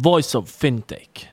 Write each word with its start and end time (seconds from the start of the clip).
Voice 0.00 0.36
of 0.36 0.48
FinTech. 0.48 1.24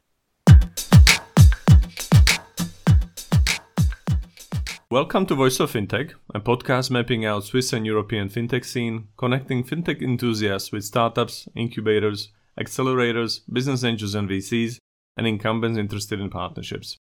Welcome 4.89 5.27
to 5.27 5.35
Voice 5.35 5.59
of 5.59 5.71
FinTech, 5.71 6.13
a 6.33 6.39
podcast 6.39 6.89
mapping 6.89 7.25
out 7.25 7.43
Swiss 7.43 7.73
and 7.73 7.85
European 7.85 8.27
fintech 8.27 8.65
scene, 8.65 9.09
connecting 9.17 9.63
fintech 9.63 10.01
enthusiasts 10.01 10.71
with 10.71 10.83
startups, 10.83 11.47
incubators, 11.55 12.31
accelerators, 12.59 13.41
business 13.53 13.83
angels 13.83 14.15
and 14.15 14.27
VCs, 14.27 14.79
and 15.15 15.27
incumbents 15.27 15.77
interested 15.77 16.19
in 16.19 16.31
partnerships. 16.31 16.97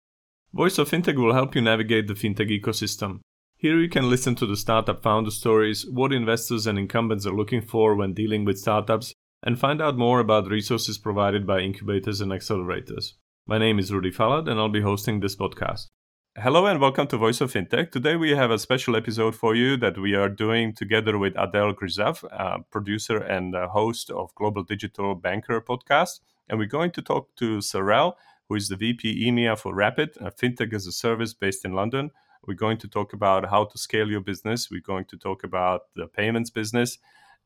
Voice 0.52 0.78
of 0.78 0.90
FinTech 0.90 1.16
will 1.16 1.34
help 1.34 1.56
you 1.56 1.62
navigate 1.62 2.08
the 2.08 2.14
fintech 2.14 2.50
ecosystem. 2.52 3.22
Here 3.56 3.80
you 3.80 3.88
can 3.88 4.10
listen 4.10 4.36
to 4.36 4.46
the 4.46 4.58
startup 4.58 5.02
founder 5.02 5.32
stories, 5.32 5.86
what 5.90 6.12
investors 6.12 6.68
and 6.68 6.78
incumbents 6.78 7.26
are 7.26 7.34
looking 7.34 7.62
for 7.62 7.96
when 7.96 8.14
dealing 8.14 8.44
with 8.44 8.60
startups, 8.60 9.14
and 9.44 9.60
find 9.60 9.82
out 9.82 9.98
more 9.98 10.22
about 10.22 10.50
resources 10.50 10.98
provided 10.98 11.46
by 11.46 11.60
incubators 11.60 12.22
and 12.22 12.32
accelerators. 12.32 13.14
My 13.46 13.58
name 13.58 13.78
is 13.78 13.92
Rudy 13.92 14.10
Falat, 14.12 14.50
and 14.50 14.58
I'll 14.58 14.70
be 14.70 14.82
hosting 14.82 15.20
this 15.20 15.36
podcast. 15.36 15.88
Hello 16.38 16.66
and 16.66 16.80
welcome 16.80 17.08
to 17.08 17.18
Voice 17.18 17.42
of 17.42 17.52
FinTech. 17.52 17.92
Today 17.92 18.16
we 18.16 18.32
have 18.32 18.52
a 18.52 18.58
special 18.58 18.96
episode 18.96 19.36
for 19.36 19.54
you 19.54 19.76
that 19.78 19.98
we 20.00 20.16
are 20.16 20.30
doing 20.30 20.74
together 20.74 21.18
with 21.18 21.34
Adele 21.38 21.74
Grisav, 21.74 22.24
uh, 22.32 22.60
producer 22.72 23.18
and 23.18 23.54
host 23.54 24.10
of 24.10 24.34
Global 24.36 24.64
Digital 24.64 25.14
Banker 25.14 25.60
podcast. 25.60 26.22
And 26.50 26.58
we're 26.58 26.66
going 26.66 26.92
to 26.92 27.02
talk 27.02 27.36
to 27.36 27.58
Sarel, 27.58 28.14
who 28.48 28.56
is 28.56 28.70
the 28.70 28.78
VP 28.78 29.30
EMEA 29.30 29.60
for 29.60 29.76
Rapyd, 29.76 30.16
a 30.22 30.32
fintech 30.32 30.74
as 30.74 30.88
a 30.88 30.94
service 30.94 31.34
based 31.34 31.66
in 31.66 31.74
London. 31.74 32.12
We're 32.48 32.56
going 32.56 32.78
to 32.78 32.88
talk 32.88 33.12
about 33.12 33.50
how 33.50 33.66
to 33.66 33.78
scale 33.78 34.10
your 34.10 34.22
business. 34.22 34.72
We're 34.72 34.82
going 34.82 35.06
to 35.06 35.18
talk 35.18 35.44
about 35.44 35.82
the 35.96 36.08
payments 36.08 36.50
business 36.50 36.98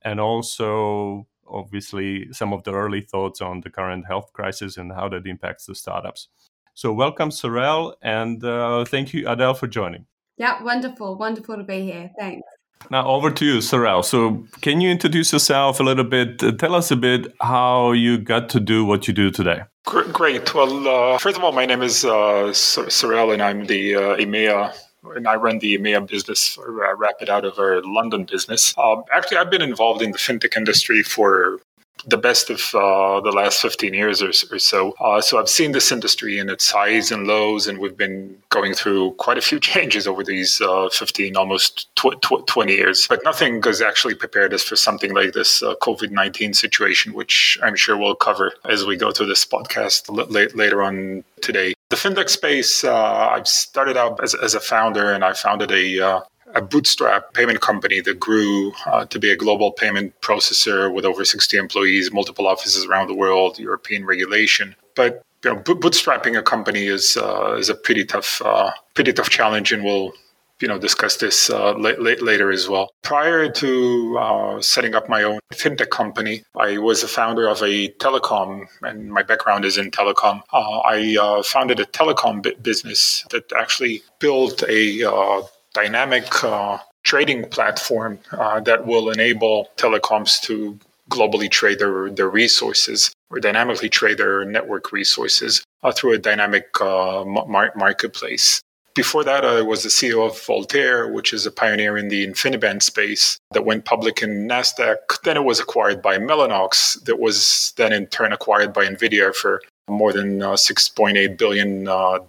and 0.04 0.20
also 0.20 1.28
obviously 1.50 2.32
some 2.32 2.54
of 2.54 2.64
the 2.64 2.74
early 2.74 3.02
thoughts 3.02 3.42
on 3.42 3.62
the 3.62 3.70
current 3.70 4.06
health 4.08 4.32
crisis 4.34 4.78
and 4.78 4.92
how 4.92 5.10
that 5.10 5.26
impacts 5.26 5.66
the 5.66 5.76
startups. 5.76 6.30
So, 6.74 6.94
welcome, 6.94 7.32
Sorel, 7.32 7.96
and 8.04 8.44
uh, 8.44 8.86
thank 8.86 9.14
you, 9.14 9.28
Adele, 9.28 9.56
for 9.56 9.68
joining. 9.68 10.06
Yeah, 10.38 10.62
wonderful. 10.62 11.18
Wonderful 11.18 11.58
to 11.58 11.64
be 11.64 11.82
here. 11.82 12.12
Thanks. 12.20 12.48
Now, 12.92 13.08
over 13.08 13.32
to 13.32 13.46
you, 13.46 13.62
Sorel. 13.62 14.04
So, 14.04 14.46
can 14.62 14.80
you 14.82 14.90
introduce 14.90 15.34
yourself 15.34 15.80
a 15.80 15.84
little 15.84 16.04
bit? 16.04 16.44
Uh, 16.44 16.52
tell 16.52 16.76
us 16.76 16.92
a 16.92 16.96
bit 16.96 17.34
how 17.42 17.94
you 17.94 18.20
got 18.20 18.50
to 18.50 18.60
do 18.60 18.86
what 18.86 19.08
you 19.08 19.14
do 19.14 19.32
today. 19.32 19.62
Great. 19.86 20.54
Well, 20.54 20.88
uh, 20.88 21.18
first 21.18 21.38
of 21.38 21.44
all, 21.44 21.52
my 21.52 21.66
name 21.66 21.82
is 21.82 22.06
uh, 22.06 22.54
Sorel, 22.54 23.32
and 23.32 23.42
I'm 23.42 23.66
the 23.66 23.96
uh, 23.96 24.00
EMEA 24.18 24.74
and 25.12 25.28
I 25.28 25.36
run 25.36 25.60
the 25.60 25.78
EMEA 25.78 26.08
business 26.08 26.56
for 26.56 26.86
uh, 26.86 26.96
Rapyd 26.96 27.30
out 27.30 27.46
of 27.46 27.60
our 27.60 27.82
London 27.82 28.26
business. 28.26 28.74
Um, 28.78 29.04
actually, 29.14 29.38
I've 29.38 29.52
been 29.52 29.62
involved 29.62 30.02
in 30.02 30.12
the 30.12 30.18
fintech 30.18 30.56
industry 30.56 31.04
for 31.04 31.60
the 32.06 32.18
best 32.18 32.50
of 32.50 32.60
uh, 32.74 33.20
the 33.22 33.32
last 33.32 33.62
15 33.62 33.94
years 33.94 34.22
or, 34.22 34.30
or 34.52 34.60
so. 34.60 34.94
Uh, 35.00 35.22
so 35.22 35.40
I've 35.40 35.50
seen 35.50 35.72
this 35.72 35.92
industry 35.92 36.40
in 36.40 36.50
its 36.50 36.72
highs 36.72 37.12
and 37.12 37.28
lows, 37.28 37.68
and 37.68 37.80
we've 37.80 37.98
been 37.98 38.38
going 38.50 38.74
through 38.74 39.12
quite 39.14 39.38
a 39.38 39.42
few 39.42 39.60
changes 39.72 40.08
over 40.08 40.24
these 40.24 40.62
uh, 40.62 40.90
15, 40.90 41.36
almost 41.36 41.94
tw- 41.96 42.22
tw- 42.22 42.46
20 42.48 42.74
years. 42.74 43.08
But 43.08 43.22
nothing 43.24 43.62
has 43.64 43.82
actually 43.82 44.16
prepared 44.16 44.54
us 44.54 44.64
for 44.64 44.76
something 44.76 45.14
like 45.14 45.34
this 45.34 45.62
uh, 45.64 45.76
COVID 45.82 46.12
19 46.12 46.54
situation, 46.54 47.14
which 47.14 47.58
I'm 47.64 47.76
sure 47.76 47.98
we'll 47.98 48.16
cover 48.16 48.54
as 48.66 48.86
we 48.86 48.96
go 48.96 49.12
through 49.12 49.28
this 49.28 49.46
podcast 49.46 50.10
l- 50.10 50.48
later 50.56 50.84
on 50.84 51.24
today. 51.42 51.74
The 51.90 51.96
fintech 51.96 52.30
space, 52.30 52.84
uh, 52.84 53.30
I've 53.32 53.48
started 53.48 53.96
out 53.96 54.22
as, 54.22 54.36
as, 54.36 54.56
a 54.56 54.60
founder 54.60 55.14
and 55.14 55.24
I 55.24 55.34
founded 55.34 55.72
a, 55.72 56.00
uh, 56.00 56.22
a 56.56 56.62
bootstrap 56.62 57.34
payment 57.34 57.62
company 57.62 58.02
that 58.02 58.20
grew 58.20 58.72
uh, 58.86 59.06
to 59.06 59.20
be 59.20 59.32
a 59.32 59.36
global 59.36 59.72
payment 59.72 60.20
processor 60.22 60.94
with 60.94 61.06
over 61.06 61.26
60 61.26 61.58
employees, 61.58 62.12
multiple 62.12 62.48
offices 62.48 62.86
around 62.86 63.08
the 63.08 63.14
world, 63.14 63.60
European 63.60 64.06
regulation. 64.06 64.76
But 64.96 65.24
you 65.44 65.54
know, 65.54 65.62
bootstrapping 65.62 66.38
a 66.38 66.42
company 66.42 66.88
is 66.88 67.18
uh, 67.18 67.56
is 67.58 67.70
a 67.70 67.76
pretty 67.76 68.06
tough 68.06 68.42
uh, 68.44 68.72
pretty 68.96 69.14
tough 69.14 69.30
challenge, 69.30 69.72
and 69.72 69.84
we'll 69.84 70.14
you 70.60 70.68
know 70.68 70.80
discuss 70.80 71.18
this 71.18 71.50
uh, 71.50 71.74
la- 71.78 72.00
la- 72.00 72.22
later 72.22 72.52
as 72.52 72.68
well. 72.68 72.90
Prior 73.04 73.50
to 73.52 74.18
uh, 74.18 74.62
setting 74.62 74.96
up 74.96 75.08
my 75.08 75.22
own 75.24 75.40
fintech 75.54 75.90
company, 75.90 76.44
I 76.56 76.80
was 76.80 77.04
a 77.04 77.08
founder 77.08 77.48
of 77.48 77.62
a 77.62 77.90
telecom, 78.00 78.66
and 78.82 79.12
my 79.12 79.22
background 79.22 79.66
is 79.66 79.78
in 79.78 79.92
telecom. 79.92 80.42
Uh, 80.52 80.80
I 80.80 81.16
uh, 81.22 81.44
founded 81.44 81.80
a 81.80 81.86
telecom 81.86 82.42
business 82.64 83.24
that 83.30 83.52
actually 83.54 84.02
built 84.20 84.64
a 84.64 85.04
uh, 85.04 85.42
dynamic 85.78 86.44
uh, 86.44 86.80
trading 87.04 87.48
platform 87.50 88.20
that 88.32 88.86
will 88.86 89.12
enable 89.12 89.70
telecoms 89.78 90.42
to 90.42 90.80
globally 91.10 91.50
trade 91.50 91.80
their, 91.80 92.10
their 92.10 92.30
resources 92.30 93.12
or 93.30 93.40
dynamically 93.40 93.90
trade 93.90 94.18
their 94.18 94.46
network 94.46 94.92
resources 94.92 95.64
uh, 95.84 95.92
through 95.92 96.14
a 96.14 96.18
dynamic 96.18 96.66
uh, 96.82 97.24
mar- 97.26 97.74
marketplace. 97.76 98.62
Before 98.96 99.24
that, 99.24 99.46
I 99.46 99.62
was 99.62 99.84
the 99.84 99.90
CEO 99.90 100.26
of 100.28 100.42
Voltaire, 100.42 101.08
which 101.08 101.32
is 101.32 101.46
a 101.46 101.52
pioneer 101.52 101.98
in 101.98 102.08
the 102.08 102.26
InfiniBand 102.26 102.82
space 102.82 103.38
that 103.52 103.64
went 103.64 103.86
public 103.86 104.24
in 104.24 104.48
NASDAQ. 104.48 104.98
Then 105.24 105.38
it 105.38 105.44
was 105.44 105.60
acquired 105.60 106.02
by 106.02 106.18
Mellanox, 106.18 107.04
that 107.04 107.20
was 107.20 107.74
then 107.78 107.94
in 107.94 108.08
turn 108.08 108.34
acquired 108.34 108.74
by 108.74 108.88
NVIDIA 108.88 109.36
for 109.36 109.62
more 109.88 110.14
than 110.14 110.42
uh, 110.42 110.52
$6.8 110.52 111.38
billion 111.38 111.88
uh, 111.88 112.20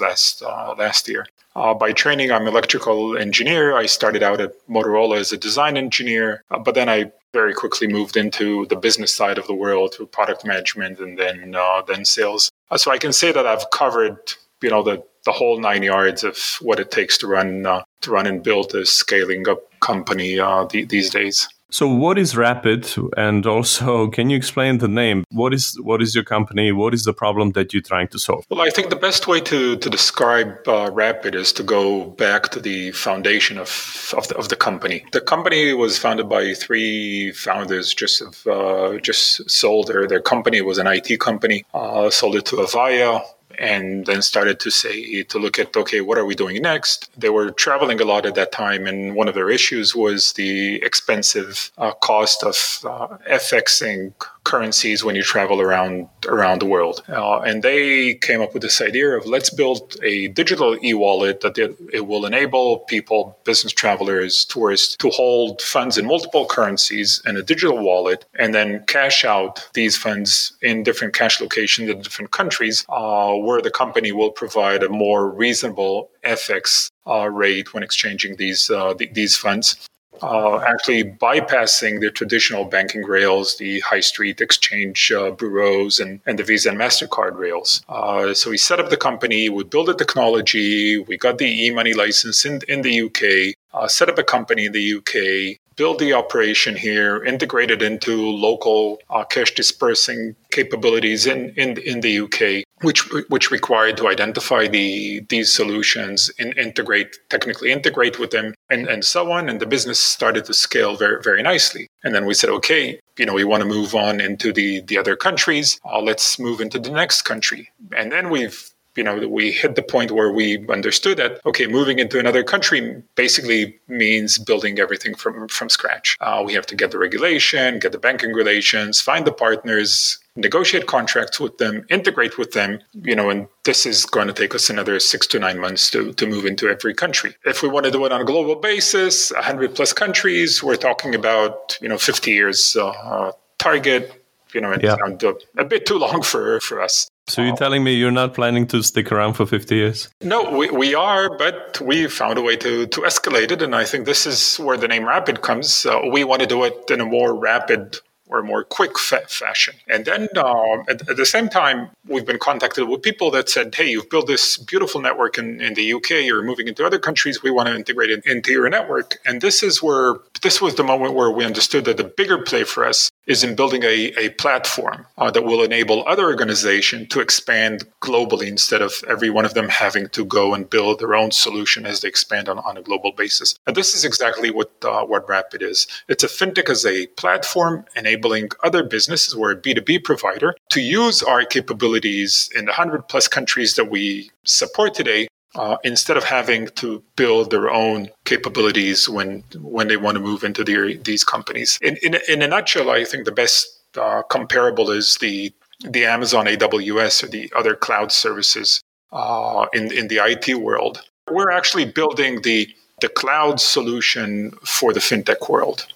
last, 0.00 0.42
uh, 0.42 0.74
last 0.78 1.08
year. 1.08 1.26
Uh, 1.56 1.74
by 1.74 1.92
training, 1.92 2.30
I'm 2.30 2.46
electrical 2.46 3.16
engineer. 3.16 3.76
I 3.76 3.86
started 3.86 4.22
out 4.22 4.40
at 4.40 4.52
Motorola 4.68 5.18
as 5.18 5.32
a 5.32 5.36
design 5.36 5.76
engineer, 5.76 6.44
uh, 6.50 6.58
but 6.58 6.74
then 6.74 6.88
I 6.88 7.10
very 7.32 7.52
quickly 7.52 7.88
moved 7.88 8.16
into 8.16 8.66
the 8.66 8.76
business 8.76 9.14
side 9.14 9.38
of 9.38 9.46
the 9.46 9.54
world 9.54 9.94
through 9.94 10.06
product 10.06 10.44
management 10.46 11.00
and 11.00 11.18
then 11.18 11.54
uh, 11.54 11.82
then 11.82 12.04
sales. 12.04 12.50
so 12.76 12.90
I 12.90 12.98
can 12.98 13.12
say 13.12 13.32
that 13.32 13.46
I've 13.46 13.70
covered 13.70 14.18
you 14.62 14.70
know 14.70 14.82
the 14.82 15.02
the 15.24 15.32
whole 15.32 15.60
nine 15.60 15.82
yards 15.82 16.24
of 16.24 16.38
what 16.60 16.80
it 16.80 16.90
takes 16.90 17.18
to 17.18 17.26
run 17.26 17.64
to 17.64 18.10
run 18.10 18.26
and 18.26 18.42
build 18.42 18.74
a 18.74 18.86
scaling 18.86 19.46
up 19.48 19.60
company 19.80 20.38
these 20.70 21.10
days. 21.10 21.48
So, 21.70 21.86
what 21.86 22.18
is 22.18 22.34
Rapyd 22.34 23.12
and 23.16 23.46
also 23.46 24.08
can 24.16 24.30
you 24.30 24.36
explain 24.36 24.78
the 24.78 24.88
name? 24.88 25.24
What 25.30 25.52
is 25.52 25.78
what 25.82 26.00
is 26.00 26.14
your 26.14 26.24
company? 26.24 26.72
What 26.72 26.94
is 26.94 27.04
the 27.04 27.12
problem 27.12 27.52
that 27.52 27.72
you're 27.72 27.82
trying 27.82 28.08
to 28.08 28.18
solve? 28.18 28.46
Well, 28.48 28.62
I 28.62 28.70
think 28.70 28.88
the 28.88 28.96
best 28.96 29.26
way 29.26 29.40
to 29.42 29.76
to 29.76 29.90
describe 29.90 30.48
uh, 30.66 30.90
Rapyd 30.90 31.34
is 31.34 31.52
to 31.54 31.62
go 31.62 32.04
back 32.04 32.48
to 32.50 32.60
the 32.60 32.92
foundation 32.92 33.58
of 33.58 34.14
of 34.16 34.28
the, 34.28 34.36
of 34.36 34.48
the 34.48 34.56
company. 34.56 35.04
The 35.12 35.20
company 35.20 35.74
was 35.74 35.98
founded 35.98 36.28
by 36.28 36.54
three 36.54 37.32
founders. 37.32 37.92
Just 37.92 38.22
uh, 38.46 38.98
just 38.98 39.50
sold 39.50 39.88
their 39.88 40.06
their 40.06 40.20
company 40.20 40.58
it 40.58 40.66
was 40.66 40.78
an 40.78 40.86
IT 40.86 41.20
company. 41.20 41.64
Uh, 41.74 42.08
sold 42.10 42.36
it 42.36 42.46
to 42.46 42.56
Avaya 42.56 43.22
and 43.58 44.06
then 44.06 44.22
started 44.22 44.60
to 44.60 44.70
say 44.70 45.22
to 45.24 45.38
look 45.38 45.58
at 45.58 45.76
okay 45.76 46.00
what 46.00 46.18
are 46.18 46.24
we 46.24 46.34
doing 46.34 46.60
next? 46.62 47.10
They 47.16 47.30
were 47.30 47.50
traveling 47.50 48.00
a 48.00 48.04
lot 48.04 48.26
at 48.26 48.34
that 48.36 48.52
time 48.52 48.86
and 48.86 49.14
one 49.14 49.28
of 49.28 49.34
their 49.34 49.50
issues 49.50 49.94
was 49.94 50.32
the 50.34 50.76
expensive 50.82 51.70
uh, 51.78 51.92
cost 51.92 52.42
of 52.42 52.80
uh, 52.84 53.18
fxing 53.30 54.12
currencies 54.48 55.04
when 55.04 55.14
you 55.14 55.22
travel 55.22 55.60
around 55.60 56.08
around 56.26 56.60
the 56.60 56.70
world. 56.74 57.02
Uh, 57.08 57.40
and 57.40 57.62
they 57.62 58.14
came 58.14 58.40
up 58.40 58.54
with 58.54 58.62
this 58.62 58.80
idea 58.80 59.08
of 59.16 59.26
let's 59.26 59.50
build 59.50 59.96
a 60.02 60.28
digital 60.28 60.70
e-wallet 60.82 61.42
that 61.42 61.58
it, 61.58 61.76
it, 61.92 62.06
will 62.06 62.24
enable 62.24 62.78
people, 62.94 63.38
business 63.44 63.72
travelers, 63.72 64.46
tourists, 64.46 64.96
to 64.96 65.10
hold 65.10 65.60
funds 65.60 65.98
in 65.98 66.06
multiple 66.06 66.46
currencies 66.46 67.22
in 67.26 67.36
a 67.36 67.42
digital 67.42 67.78
wallet 67.78 68.24
and 68.38 68.54
then 68.54 68.82
cash 68.86 69.24
out 69.24 69.68
these 69.74 69.96
funds 69.96 70.56
in 70.62 70.82
different 70.82 71.12
cash 71.14 71.40
locations 71.40 71.90
in 71.90 72.00
different 72.00 72.30
countries, 72.30 72.86
uh, 72.88 73.34
where 73.34 73.60
the 73.60 73.70
company 73.70 74.12
will 74.12 74.30
provide 74.30 74.82
a 74.82 74.88
more 74.88 75.30
reasonable 75.30 76.10
FX 76.24 76.90
uh, 77.06 77.28
rate 77.28 77.74
when 77.74 77.82
exchanging 77.82 78.36
these 78.36 78.70
uh, 78.70 78.94
th- 78.94 79.12
these 79.12 79.36
funds 79.36 79.87
uh, 80.22 80.58
actually 80.58 81.04
bypassing 81.04 82.00
the 82.00 82.10
traditional 82.10 82.64
banking 82.64 83.04
rails, 83.04 83.56
the 83.56 83.80
high 83.80 84.00
street 84.00 84.40
exchange 84.40 85.12
uh, 85.12 85.30
bureaus, 85.30 86.00
and, 86.00 86.20
and 86.26 86.38
the 86.38 86.44
Visa 86.44 86.70
and 86.70 86.78
MasterCard 86.78 87.36
rails. 87.36 87.82
Uh, 87.88 88.34
so 88.34 88.50
we 88.50 88.58
set 88.58 88.80
up 88.80 88.90
the 88.90 88.96
company, 88.96 89.48
we 89.48 89.64
built 89.64 89.86
the 89.86 89.94
technology, 89.94 90.98
we 90.98 91.16
got 91.16 91.38
the 91.38 91.46
e 91.46 91.70
money 91.70 91.94
license 91.94 92.44
in, 92.44 92.60
in 92.68 92.82
the 92.82 93.02
UK, 93.02 93.54
uh, 93.74 93.88
set 93.88 94.08
up 94.08 94.18
a 94.18 94.24
company 94.24 94.66
in 94.66 94.72
the 94.72 94.94
UK, 94.94 95.58
build 95.76 96.00
the 96.00 96.12
operation 96.12 96.76
here, 96.76 97.22
integrate 97.24 97.70
it 97.70 97.82
into 97.82 98.30
local 98.30 98.98
uh, 99.10 99.24
cash 99.24 99.54
disbursing 99.54 100.34
capabilities 100.50 101.26
in, 101.26 101.50
in, 101.56 101.78
in 101.78 102.00
the 102.00 102.20
UK, 102.20 102.64
which 102.82 103.00
which 103.28 103.50
required 103.50 103.96
to 103.96 104.08
identify 104.08 104.66
the 104.66 105.20
these 105.28 105.52
solutions 105.52 106.30
and 106.38 106.56
integrate 106.56 107.18
technically 107.28 107.72
integrate 107.72 108.18
with 108.18 108.30
them 108.30 108.54
and, 108.70 108.86
and 108.86 109.04
so 109.04 109.32
on. 109.32 109.48
And 109.48 109.60
the 109.60 109.66
business 109.66 109.98
started 109.98 110.44
to 110.46 110.54
scale 110.54 110.96
very 110.96 111.22
very 111.22 111.42
nicely. 111.42 111.88
And 112.04 112.14
then 112.14 112.26
we 112.26 112.34
said, 112.34 112.50
okay, 112.50 113.00
you 113.18 113.26
know, 113.26 113.34
we 113.34 113.44
want 113.44 113.62
to 113.62 113.68
move 113.68 113.94
on 113.94 114.20
into 114.20 114.52
the 114.52 114.80
the 114.82 114.98
other 114.98 115.16
countries. 115.16 115.80
Uh, 115.84 116.00
let's 116.00 116.38
move 116.38 116.60
into 116.60 116.78
the 116.78 116.90
next 116.90 117.22
country. 117.22 117.70
And 117.96 118.12
then 118.12 118.30
we've 118.30 118.72
you 118.98 119.04
know, 119.04 119.28
we 119.28 119.52
hit 119.52 119.76
the 119.76 119.82
point 119.82 120.10
where 120.10 120.32
we 120.32 120.66
understood 120.68 121.18
that, 121.18 121.40
okay, 121.46 121.68
moving 121.68 122.00
into 122.00 122.18
another 122.18 122.42
country 122.42 123.00
basically 123.14 123.78
means 123.86 124.38
building 124.38 124.80
everything 124.80 125.14
from, 125.14 125.46
from 125.46 125.68
scratch. 125.68 126.16
Uh, 126.20 126.42
we 126.44 126.52
have 126.54 126.66
to 126.66 126.74
get 126.74 126.90
the 126.90 126.98
regulation, 126.98 127.78
get 127.78 127.92
the 127.92 127.98
banking 127.98 128.32
relations, 128.32 129.00
find 129.00 129.24
the 129.24 129.32
partners, 129.32 130.18
negotiate 130.38 130.86
contracts 130.86 131.38
with 131.40 131.58
them, 131.58 131.84
integrate 131.90 132.38
with 132.38 132.52
them, 132.52 132.78
you 133.02 133.14
know, 133.14 133.28
and 133.28 133.48
this 133.64 133.84
is 133.84 134.06
going 134.06 134.28
to 134.28 134.32
take 134.32 134.54
us 134.54 134.70
another 134.70 134.98
six 135.00 135.26
to 135.28 135.38
nine 135.38 135.58
months 135.58 135.90
to, 135.90 136.12
to 136.14 136.26
move 136.26 136.46
into 136.46 136.68
every 136.68 136.94
country. 136.94 137.34
If 137.44 137.62
we 137.62 137.68
want 137.68 137.86
to 137.86 137.92
do 137.92 138.04
it 138.06 138.12
on 138.12 138.20
a 138.20 138.24
global 138.24 138.56
basis, 138.56 139.30
100 139.32 139.74
plus 139.74 139.92
countries, 139.92 140.62
we're 140.62 140.76
talking 140.76 141.14
about, 141.14 141.76
you 141.82 141.88
know, 141.88 141.98
50 141.98 142.30
years 142.30 142.76
uh, 142.76 143.32
target. 143.58 144.14
You 144.54 144.62
know, 144.62 144.72
it's 144.72 144.82
yeah. 144.82 144.96
a, 144.96 145.60
a 145.60 145.64
bit 145.64 145.84
too 145.84 145.98
long 145.98 146.22
for, 146.22 146.58
for 146.60 146.80
us. 146.80 147.10
So 147.28 147.42
you're 147.42 147.56
telling 147.56 147.84
me 147.84 147.92
you're 147.92 148.10
not 148.10 148.32
planning 148.32 148.66
to 148.68 148.82
stick 148.82 149.12
around 149.12 149.34
for 149.34 149.44
50 149.44 149.74
years? 149.74 150.08
No, 150.22 150.50
we, 150.50 150.70
we 150.70 150.94
are, 150.94 151.36
but 151.36 151.78
we 151.82 152.08
found 152.08 152.38
a 152.38 152.42
way 152.42 152.56
to, 152.56 152.86
to 152.86 153.00
escalate 153.02 153.50
it. 153.50 153.60
And 153.60 153.74
I 153.74 153.84
think 153.84 154.06
this 154.06 154.26
is 154.26 154.56
where 154.56 154.78
the 154.78 154.88
name 154.88 155.02
Rapyd 155.02 155.42
comes. 155.42 155.84
Uh, 155.84 156.00
we 156.10 156.24
want 156.24 156.40
to 156.40 156.46
do 156.46 156.64
it 156.64 156.90
in 156.90 157.02
a 157.02 157.04
more 157.04 157.34
rapid 157.38 157.98
or 158.28 158.42
more 158.42 158.64
quick 158.64 158.98
fa- 158.98 159.26
fashion. 159.28 159.74
And 159.88 160.04
then 160.04 160.28
uh, 160.36 160.82
at, 160.88 161.08
at, 161.08 161.16
the 161.16 161.26
same 161.26 161.48
time, 161.48 161.90
we've 162.06 162.26
been 162.26 162.38
contacted 162.38 162.88
with 162.88 163.02
people 163.02 163.30
that 163.32 163.48
said, 163.48 163.74
hey, 163.74 163.90
you've 163.90 164.10
built 164.10 164.26
this 164.26 164.56
beautiful 164.56 165.00
network 165.00 165.38
in, 165.38 165.60
in 165.60 165.74
the 165.74 165.92
UK, 165.94 166.10
you're 166.22 166.42
moving 166.42 166.68
into 166.68 166.84
other 166.84 166.98
countries, 166.98 167.42
we 167.42 167.50
want 167.50 167.68
to 167.68 167.74
integrate 167.74 168.10
it 168.10 168.24
into 168.26 168.52
your 168.52 168.68
network. 168.68 169.18
And 169.26 169.40
this 169.40 169.62
is 169.62 169.82
where, 169.82 170.16
this 170.42 170.60
was 170.60 170.74
the 170.74 170.84
moment 170.84 171.14
where 171.14 171.30
we 171.30 171.44
understood 171.44 171.84
that 171.86 171.96
the 171.96 172.04
bigger 172.04 172.38
play 172.38 172.64
for 172.64 172.84
us 172.84 173.10
is 173.26 173.44
in 173.44 173.54
building 173.54 173.82
a, 173.82 174.12
a 174.18 174.30
platform 174.30 175.06
uh, 175.18 175.30
that 175.30 175.44
will 175.44 175.62
enable 175.62 176.06
other 176.06 176.24
organizations 176.24 177.08
to 177.08 177.20
expand 177.20 177.84
globally 178.00 178.46
instead 178.46 178.80
of 178.80 178.92
every 179.08 179.30
one 179.30 179.44
of 179.44 179.54
them 179.54 179.68
having 179.68 180.08
to 180.08 180.24
go 180.24 180.54
and 180.54 180.70
build 180.70 181.00
their 181.00 181.14
own 181.14 181.30
solution 181.30 181.84
as 181.86 182.00
they 182.00 182.08
expand 182.08 182.48
on, 182.48 182.58
on 182.60 182.76
a 182.76 182.82
global 182.82 183.12
basis. 183.12 183.58
And 183.66 183.76
this 183.76 183.94
is 183.94 184.04
exactly 184.04 184.50
what, 184.50 184.72
uh, 184.82 185.04
what 185.04 185.26
Rapyd 185.26 185.62
is. 185.62 185.86
It's 186.08 186.24
a 186.24 186.28
fintech 186.28 186.70
as 186.70 186.86
a 186.86 187.06
platform 187.08 187.84
enabling 187.94 188.17
other 188.62 188.82
businesses, 188.82 189.34
we're 189.36 189.52
a 189.52 189.56
B2B 189.56 190.04
provider, 190.04 190.54
to 190.70 190.80
use 190.80 191.22
our 191.22 191.44
capabilities 191.44 192.50
in 192.54 192.66
the 192.66 192.70
100 192.70 193.08
plus 193.08 193.28
countries 193.28 193.74
that 193.76 193.90
we 193.90 194.30
support 194.44 194.94
today 194.94 195.28
uh, 195.54 195.76
instead 195.84 196.16
of 196.16 196.24
having 196.24 196.68
to 196.68 197.02
build 197.16 197.50
their 197.50 197.70
own 197.70 198.08
capabilities 198.24 199.08
when 199.08 199.42
when 199.60 199.88
they 199.88 199.96
want 199.96 200.16
to 200.16 200.22
move 200.22 200.44
into 200.44 200.62
these 200.64 201.24
companies. 201.24 201.78
In, 201.82 201.96
in, 202.02 202.16
in 202.28 202.42
a 202.42 202.48
nutshell, 202.48 202.90
I 202.90 203.04
think 203.04 203.24
the 203.24 203.32
best 203.32 203.66
uh, 203.96 204.22
comparable 204.22 204.90
is 204.90 205.16
the 205.20 205.52
the 205.80 206.04
Amazon 206.04 206.46
AWS 206.46 207.24
or 207.24 207.28
the 207.28 207.52
other 207.56 207.74
cloud 207.74 208.12
services 208.12 208.82
uh, 209.12 209.66
in 209.72 209.92
in 209.92 210.08
the 210.08 210.18
IT 210.18 210.54
world. 210.56 211.02
We're 211.30 211.50
actually 211.50 211.86
building 211.86 212.42
the 212.42 212.68
the 213.00 213.08
cloud 213.08 213.60
solution 213.60 214.52
for 214.64 214.92
the 214.92 215.00
fintech 215.00 215.48
world. 215.48 215.86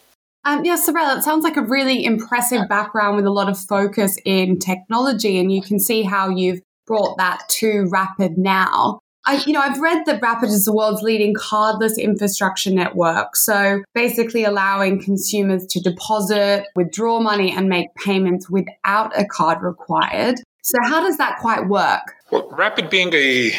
Um, 0.45 0.65
yeah, 0.65 0.77
Sorel, 0.77 1.19
it 1.19 1.23
sounds 1.23 1.45
like 1.45 1.57
a 1.57 1.63
really 1.63 2.05
impressive 2.05 2.69
background 2.69 3.17
with 3.17 3.27
a 3.27 3.31
lot 3.31 3.49
of 3.49 3.59
focus 3.59 4.17
in 4.25 4.59
technology, 4.59 5.39
and 5.39 5.53
you 5.53 5.63
can 5.63 5.79
see 5.79 6.03
how 6.03 6.29
you've 6.29 6.61
brought 6.87 7.17
that 7.19 7.49
to 7.49 7.85
Rapyd 7.85 8.37
now. 8.37 8.99
I, 9.25 9.43
you 9.47 9.53
know, 9.53 9.61
I've 9.61 9.81
read 9.81 10.05
that 10.07 10.21
Rapyd 10.21 10.49
is 10.49 10.65
the 10.65 10.73
world's 10.73 11.03
leading 11.03 11.35
cardless 11.35 11.97
infrastructure 11.97 12.73
network. 12.73 13.37
So 13.37 13.83
basically 13.95 14.45
allowing 14.45 15.01
consumers 15.01 15.65
to 15.67 15.81
deposit, 15.81 16.65
withdraw 16.75 17.21
money 17.21 17.53
and 17.53 17.69
make 17.69 17.95
payments 17.95 18.51
without 18.51 19.17
a 19.19 19.25
card 19.25 19.63
required. 19.63 20.41
So 20.63 20.77
how 20.85 21.03
does 21.03 21.19
that 21.19 21.39
quite 21.39 21.69
work? 21.69 22.03
Well, 22.33 22.49
Rapyd 22.51 22.91
being 22.91 23.13
a, 23.15 23.53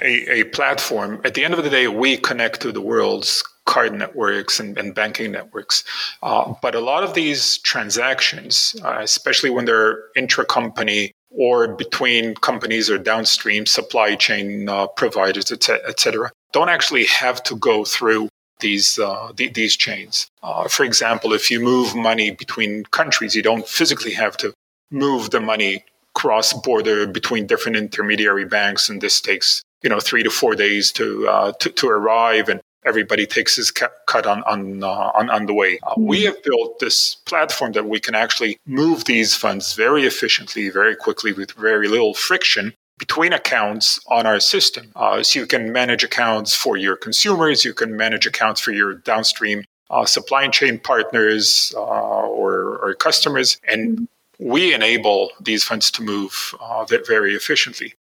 a, 0.00 0.40
a 0.40 0.44
platform, 0.44 1.20
at 1.24 1.34
the 1.34 1.44
end 1.44 1.54
of 1.54 1.64
the 1.64 1.70
day, 1.70 1.88
we 1.88 2.16
connect 2.16 2.60
to 2.62 2.70
the 2.70 2.80
world's 2.80 3.42
card 3.74 3.92
networks 3.94 4.60
and, 4.60 4.76
and 4.80 4.94
banking 4.94 5.30
networks. 5.38 5.84
Uh, 6.22 6.52
but 6.60 6.74
a 6.74 6.80
lot 6.92 7.02
of 7.04 7.14
these 7.14 7.58
transactions, 7.58 8.74
uh, 8.84 8.98
especially 9.00 9.50
when 9.56 9.64
they're 9.64 9.96
intra-company 10.16 11.12
or 11.30 11.56
between 11.84 12.34
companies 12.50 12.90
or 12.90 12.98
downstream 12.98 13.64
supply 13.64 14.16
chain 14.26 14.68
uh, 14.68 14.86
providers, 14.88 15.52
et 15.52 16.00
cetera, 16.00 16.28
don't 16.52 16.68
actually 16.76 17.06
have 17.06 17.38
to 17.48 17.54
go 17.56 17.84
through 17.84 18.28
these 18.58 18.98
uh, 18.98 19.32
th- 19.36 19.54
these 19.54 19.76
chains. 19.76 20.26
Uh, 20.42 20.68
for 20.68 20.84
example, 20.84 21.32
if 21.32 21.50
you 21.50 21.60
move 21.60 21.94
money 21.94 22.30
between 22.30 22.84
countries, 23.00 23.34
you 23.36 23.42
don't 23.50 23.66
physically 23.78 24.14
have 24.24 24.36
to 24.36 24.52
move 24.90 25.30
the 25.30 25.40
money 25.40 25.84
cross 26.14 26.52
border 26.52 27.06
between 27.06 27.46
different 27.46 27.76
intermediary 27.76 28.44
banks, 28.44 28.90
and 28.90 29.00
this 29.00 29.20
takes 29.20 29.62
you 29.82 29.90
know 29.90 30.00
three 30.00 30.22
to 30.22 30.30
four 30.30 30.54
days 30.54 30.92
to 30.92 31.06
uh, 31.34 31.52
to, 31.60 31.70
to 31.70 31.86
arrive 31.88 32.48
and 32.52 32.60
everybody 32.84 33.26
takes 33.26 33.56
his 33.56 33.70
cut 33.70 34.26
on 34.26 34.42
on 34.44 34.82
uh, 34.82 35.10
on, 35.14 35.30
on 35.30 35.46
the 35.46 35.54
way. 35.54 35.78
Uh, 35.82 35.90
mm-hmm. 35.90 36.06
We 36.06 36.22
have 36.24 36.42
built 36.42 36.78
this 36.78 37.16
platform 37.26 37.72
that 37.72 37.86
we 37.86 38.00
can 38.00 38.14
actually 38.14 38.58
move 38.66 39.04
these 39.04 39.34
funds 39.34 39.74
very 39.74 40.04
efficiently, 40.04 40.70
very 40.70 40.96
quickly, 40.96 41.32
with 41.32 41.52
very 41.52 41.88
little 41.88 42.14
friction 42.14 42.74
between 42.98 43.32
accounts 43.32 43.98
on 44.08 44.26
our 44.26 44.38
system. 44.38 44.92
Uh, 44.94 45.22
so 45.22 45.40
you 45.40 45.46
can 45.46 45.72
manage 45.72 46.04
accounts 46.04 46.54
for 46.54 46.76
your 46.76 46.96
consumers, 46.96 47.64
you 47.64 47.72
can 47.72 47.96
manage 47.96 48.26
accounts 48.26 48.60
for 48.60 48.72
your 48.72 48.94
downstream 48.94 49.64
uh, 49.88 50.04
supply 50.04 50.46
chain 50.48 50.78
partners 50.78 51.74
uh, 51.76 51.80
or, 51.80 52.78
or, 52.78 52.94
customers, 52.94 53.58
and 53.66 53.98
mm-hmm. 53.98 54.48
we 54.48 54.72
enable 54.72 55.30
these 55.40 55.64
funds 55.64 55.90
to 55.90 56.02
move 56.02 56.54
uh, 56.60 56.84
very 57.08 57.34
efficiently. 57.34 57.94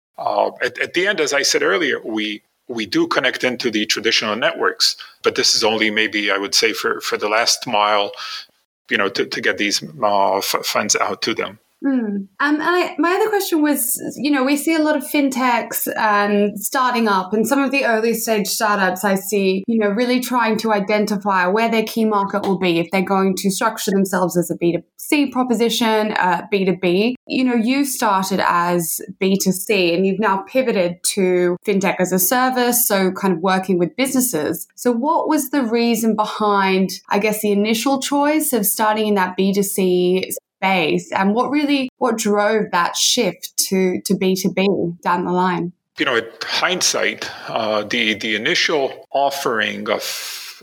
At, 0.61 0.77
at 0.79 0.93
the 0.93 1.07
end, 1.07 1.21
as 1.21 1.33
I 1.33 1.43
said 1.43 1.63
earlier, 1.63 1.99
we 2.03 2.43
we 2.69 2.86
do 2.86 3.07
connect 3.07 3.44
into 3.44 3.71
the 3.71 3.86
traditional 3.86 4.36
networks, 4.36 4.95
but 5.24 5.36
this 5.36 5.56
is 5.56 5.63
only 5.63 5.89
maybe 5.89 6.31
I 6.31 6.38
would 6.38 6.56
say 6.56 6.71
for, 6.71 7.01
for 7.01 7.18
the 7.18 7.27
last 7.27 7.68
mile, 7.68 8.12
you 8.89 8.98
know, 8.98 9.10
to, 9.10 9.25
to 9.25 9.42
get 9.42 9.57
these 9.57 9.83
uh, 10.01 10.38
f- 10.38 10.66
funds 10.66 10.95
out 10.95 11.21
to 11.24 11.33
them. 11.33 11.60
Mm. 11.83 11.91
Um, 11.91 12.29
and 12.39 12.61
I, 12.61 12.95
my 12.97 13.13
other 13.13 13.29
question 13.29 13.61
was, 13.61 13.99
you 14.17 14.31
know, 14.31 14.43
we 14.43 14.57
see 14.57 14.75
a 14.75 14.79
lot 14.79 14.97
of 14.97 15.03
fintechs 15.03 15.87
um, 15.95 16.57
starting 16.57 17.07
up, 17.07 17.33
and 17.33 17.47
some 17.47 17.59
of 17.59 17.71
the 17.71 17.85
early 17.85 18.13
stage 18.13 18.47
startups 18.47 19.05
I 19.05 19.15
see, 19.15 19.63
you 19.67 19.79
know, 19.79 19.89
really 19.89 20.19
trying 20.19 20.57
to 20.57 20.73
identify 20.73 21.47
where 21.47 21.69
their 21.69 21.83
key 21.83 22.03
market 22.03 22.45
will 22.45 22.59
be 22.59 22.79
if 22.79 22.91
they're 22.91 23.01
going 23.01 23.35
to 23.37 23.49
structure 23.49 23.91
themselves 23.91 24.37
as 24.37 24.51
a 24.51 24.57
B2C 24.57 25.31
proposition, 25.31 26.11
uh, 26.13 26.41
B2B. 26.51 27.15
You 27.27 27.43
know, 27.45 27.55
you 27.55 27.85
started 27.85 28.41
as 28.45 28.99
B2C 29.21 29.95
and 29.95 30.05
you've 30.05 30.19
now 30.19 30.43
pivoted 30.43 31.01
to 31.03 31.55
fintech 31.65 31.95
as 31.99 32.11
a 32.11 32.19
service, 32.19 32.85
so 32.85 33.11
kind 33.13 33.33
of 33.33 33.39
working 33.39 33.79
with 33.79 33.95
businesses. 33.95 34.67
So, 34.75 34.91
what 34.91 35.29
was 35.29 35.50
the 35.51 35.63
reason 35.63 36.17
behind, 36.17 37.00
I 37.09 37.19
guess, 37.19 37.41
the 37.41 37.51
initial 37.51 38.01
choice 38.01 38.51
of 38.51 38.65
starting 38.65 39.07
in 39.07 39.15
that 39.15 39.38
B2C 39.38 40.33
space 40.60 41.12
and 41.12 41.34
what 41.34 41.50
really 41.50 41.89
what 41.98 42.18
drove 42.18 42.66
that 42.72 42.96
shift 42.96 43.56
to 43.58 44.01
to 44.01 44.13
b2b 44.13 45.01
down 45.01 45.25
the 45.25 45.32
line 45.32 45.72
you 45.98 46.06
know 46.06 46.18
at 46.18 46.44
hindsight 46.44 47.30
uh, 47.48 47.84
the 47.84 48.13
the 48.16 48.36
initial 48.36 49.08
offering 49.12 49.89
of 49.89 50.04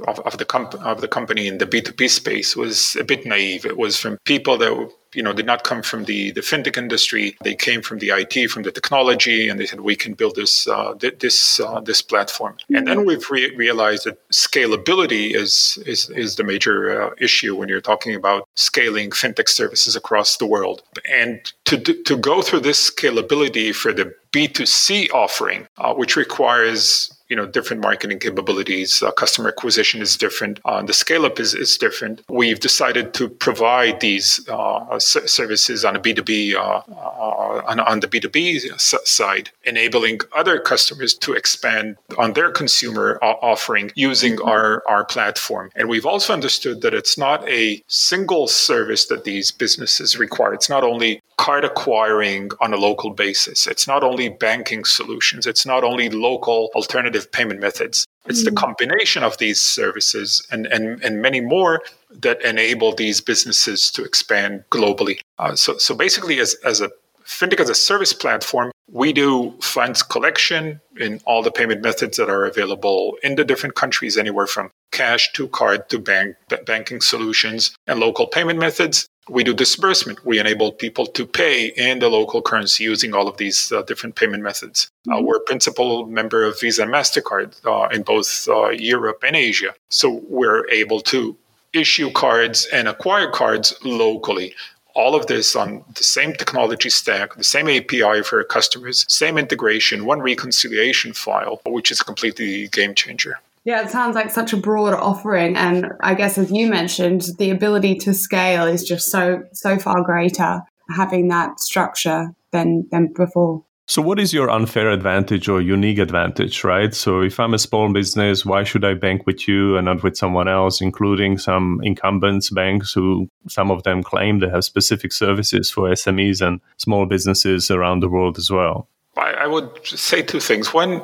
of, 0.07 0.19
of 0.21 0.39
the 0.39 0.45
comp- 0.45 0.75
of 0.75 1.01
the 1.01 1.09
company 1.09 1.47
in 1.47 1.59
the 1.59 1.67
B2B 1.67 2.11
space 2.11 2.55
was 2.55 2.97
a 2.97 3.05
bit 3.05 3.25
naive. 3.25 3.65
It 3.65 3.77
was 3.77 3.99
from 3.99 4.19
people 4.25 4.59
that 4.59 4.91
you 5.17 5.23
know 5.23 5.33
did 5.33 5.47
not 5.47 5.65
come 5.65 5.83
from 5.83 6.05
the 6.05 6.31
the 6.33 6.43
fintech 6.43 6.77
industry. 6.77 7.37
They 7.43 7.55
came 7.55 7.81
from 7.83 7.99
the 7.99 8.11
IT, 8.11 8.51
from 8.51 8.63
the 8.63 8.71
technology, 8.71 9.49
and 9.49 9.59
they 9.59 9.67
said 9.67 9.81
we 9.81 9.97
can 9.97 10.13
build 10.15 10.37
this 10.37 10.69
uh, 10.69 10.95
this 11.19 11.59
uh, 11.59 11.81
this 11.81 12.03
platform. 12.03 12.57
And 12.69 12.87
then 12.87 12.99
mm-hmm. 12.99 13.09
we've 13.09 13.31
re- 13.31 13.55
realized 13.57 14.05
that 14.05 14.17
scalability 14.31 15.35
is 15.35 15.79
is 15.87 16.11
is 16.11 16.37
the 16.37 16.45
major 16.45 16.77
uh, 17.03 17.11
issue 17.19 17.57
when 17.57 17.69
you're 17.69 17.81
talking 17.81 18.15
about 18.15 18.47
scaling 18.55 19.11
fintech 19.11 19.49
services 19.49 19.97
across 19.97 20.37
the 20.37 20.47
world. 20.47 20.83
And 21.11 21.41
to 21.65 21.79
to 21.79 22.17
go 22.17 22.43
through 22.43 22.61
this 22.61 22.91
scalability 22.91 23.75
for 23.75 23.93
the 23.93 24.15
B2C 24.33 25.11
offering, 25.13 25.67
uh, 25.79 25.95
which 25.95 26.15
requires 26.15 27.16
you 27.29 27.37
know 27.37 27.47
different 27.47 27.83
marketing 27.83 28.19
capabilities 28.19 29.03
uh, 29.03 29.11
customer 29.13 29.49
acquisition 29.49 30.01
is 30.01 30.17
different 30.17 30.61
uh, 30.65 30.83
the 30.83 30.93
scale 30.93 31.25
up 31.25 31.39
is, 31.39 31.55
is 31.55 31.77
different. 31.79 32.23
We've 32.29 32.61
decided 32.61 33.15
to 33.15 33.29
provide 33.29 34.01
these 34.01 34.47
uh, 34.49 34.99
services 34.99 35.85
on 35.85 35.97
a 35.97 36.01
b2b 36.01 36.55
uh, 36.55 36.59
uh, 36.59 37.63
on, 37.71 37.81
on, 37.81 38.01
the 38.01 38.09
b2b 38.09 38.79
side 39.07 39.51
enabling 39.65 40.21
other 40.35 40.59
customers 40.59 41.15
to 41.15 41.33
expand 41.33 41.97
on 42.19 42.33
their 42.33 42.51
consumer 42.51 43.19
uh, 43.23 43.35
offering 43.53 43.91
using 43.95 44.37
mm-hmm. 44.37 44.49
our, 44.49 44.83
our 44.89 45.05
platform. 45.05 45.71
And 45.77 45.89
we've 45.89 46.07
also 46.07 46.33
understood 46.33 46.83
that 46.83 46.95
it's 46.95 47.17
not 47.17 47.49
a 47.49 47.83
single 47.87 48.47
service 48.49 49.07
that 49.07 49.25
these 49.25 49.51
businesses 49.51 50.19
require. 50.19 50.55
It's 50.55 50.69
not 50.69 50.85
only 50.85 51.23
card 51.37 51.65
acquiring 51.65 52.51
on 52.61 52.73
a 52.73 52.77
local 52.77 53.11
basis. 53.11 53.67
It's 53.67 53.87
not 53.87 54.03
only 54.03 54.29
banking 54.29 54.85
solutions. 54.85 55.47
It's 55.47 55.67
not 55.67 55.85
only 55.85 56.09
local 56.09 56.71
alternative 56.75 57.16
alternative 57.17 57.33
payment 57.33 57.61
methods. 57.61 58.07
It's 58.29 58.45
the 58.45 58.51
combination 58.51 59.23
of 59.23 59.39
these 59.39 59.63
services 59.63 60.45
and, 60.51 60.67
and, 60.67 61.03
and 61.05 61.23
many 61.23 61.41
more 61.41 61.83
that 62.11 62.43
enable 62.43 62.93
these 62.93 63.21
businesses 63.21 63.91
to 63.93 64.03
expand 64.03 64.65
globally. 64.71 65.21
Uh, 65.39 65.55
so, 65.55 65.79
so 65.79 65.95
basically, 65.95 66.41
as, 66.41 66.57
as 66.65 66.81
a 66.81 66.91
fintech 67.27 67.61
as 67.61 67.69
a 67.69 67.75
service 67.75 68.13
platform, 68.13 68.71
We 68.89 69.13
do 69.13 69.55
funds 69.61 70.03
collection 70.03 70.81
in 70.97 71.21
all 71.27 71.43
the 71.43 71.51
payment 71.51 71.83
methods 71.83 72.17
that 72.19 72.31
are 72.31 72.45
available 72.45 73.17
in 73.23 73.35
the 73.35 73.45
different 73.45 73.75
countries, 73.75 74.17
anywhere 74.17 74.47
from 74.47 74.71
cash 74.93 75.33
to 75.33 75.49
card 75.49 75.89
to 75.89 75.99
bank 75.99 76.37
banking 76.65 77.01
solutions 77.01 77.75
and 77.89 77.99
local 77.99 78.29
payment 78.29 78.61
methods. 78.61 79.09
We 79.29 79.43
do 79.43 79.55
disbursement. 79.55 80.25
We 80.25 80.39
enable 80.39 80.71
people 80.71 81.05
to 81.05 81.27
pay 81.27 81.73
in 81.77 81.99
the 81.99 82.09
local 82.09 82.41
currency 82.43 82.85
using 82.85 83.13
all 83.13 83.27
of 83.27 83.39
these 83.39 83.73
uh, 83.73 83.83
different 83.83 84.15
payment 84.15 84.45
methods. 84.45 84.89
Uh, 85.09 85.17
mm-hmm. 85.17 85.27
We're 85.27 85.39
a 85.39 85.41
principal 85.41 86.07
member 86.07 86.45
of 86.45 86.61
Visa 86.61 86.83
and 86.83 86.93
MasterCard 86.93 87.67
uh, 87.67 87.89
in 87.89 88.03
both 88.03 88.49
uh, 88.49 88.69
Europe 88.69 89.25
and 89.27 89.35
Asia. 89.35 89.75
So 89.91 90.23
we're 90.29 90.69
able 90.71 91.01
to 91.13 91.37
issue 91.73 92.11
cards 92.13 92.69
and 92.73 92.87
acquire 92.87 93.29
cards 93.29 93.75
locally 93.83 94.55
all 94.97 95.15
of 95.15 95.27
this 95.27 95.55
on 95.55 95.85
the 95.95 96.03
same 96.03 96.33
technology 96.33 96.89
stack, 96.89 97.35
the 97.37 97.45
same 97.45 97.69
API 97.69 98.23
for 98.23 98.43
customers, 98.43 99.05
same 99.09 99.37
integration, 99.37 100.07
one 100.07 100.21
reconciliation 100.21 101.13
file, 101.13 101.61
which 101.67 101.93
is 101.93 102.03
completely 102.03 102.67
game 102.69 102.95
changer. 102.95 103.39
Yeah, 103.65 103.83
it 103.83 103.91
sounds 103.91 104.15
like 104.15 104.31
such 104.31 104.53
a 104.53 104.57
broad 104.57 104.95
offering. 104.95 105.55
And 105.57 105.93
I 106.01 106.15
guess, 106.15 106.39
as 106.39 106.51
you 106.51 106.69
mentioned, 106.69 107.29
the 107.39 107.51
ability 107.51 107.97
to 107.97 108.15
scale 108.15 108.65
is 108.67 108.83
just 108.85 109.11
so, 109.11 109.43
so 109.53 109.77
far 109.77 110.03
greater 110.03 110.63
having 110.89 111.29
that 111.29 111.61
structure 111.61 112.29
than, 112.53 112.89
than 112.91 113.13
before. 113.13 113.66
So, 113.89 114.03
what 114.03 114.19
is 114.19 114.33
your 114.33 114.51
unfair 114.51 114.91
advantage 114.91 115.49
or 115.49 115.61
unique 115.61 115.99
advantage, 115.99 116.65
right? 116.65 116.93
So, 116.93 117.21
if 117.21 117.39
I'm 117.39 117.55
a 117.55 117.59
small 117.59 117.93
business, 117.93 118.45
why 118.45 118.65
should 118.65 118.85
I 118.85 118.95
bank 118.95 119.27
with 119.27 119.47
you 119.47 119.77
and 119.77 119.85
not 119.85 120.03
with 120.03 120.17
someone 120.17 120.49
else, 120.49 120.81
including 120.81 121.39
some 121.39 121.81
incumbents 121.85 122.51
banks 122.51 122.93
who 122.93 123.31
some 123.49 123.71
of 123.71 123.85
them 123.85 124.03
claim 124.03 124.41
they 124.41 124.49
have 124.49 124.65
specific 124.65 125.13
services 125.13 125.71
for 125.71 125.89
SMEs 125.91 126.45
and 126.45 126.61
small 126.79 127.07
businesses 127.07 127.71
around 127.71 128.01
the 128.01 128.09
world 128.09 128.39
as 128.39 128.51
well? 128.51 128.89
I, 129.17 129.33
I 129.33 129.47
would 129.47 129.87
say 129.87 130.21
two 130.21 130.41
things. 130.41 130.75
One, 130.75 131.01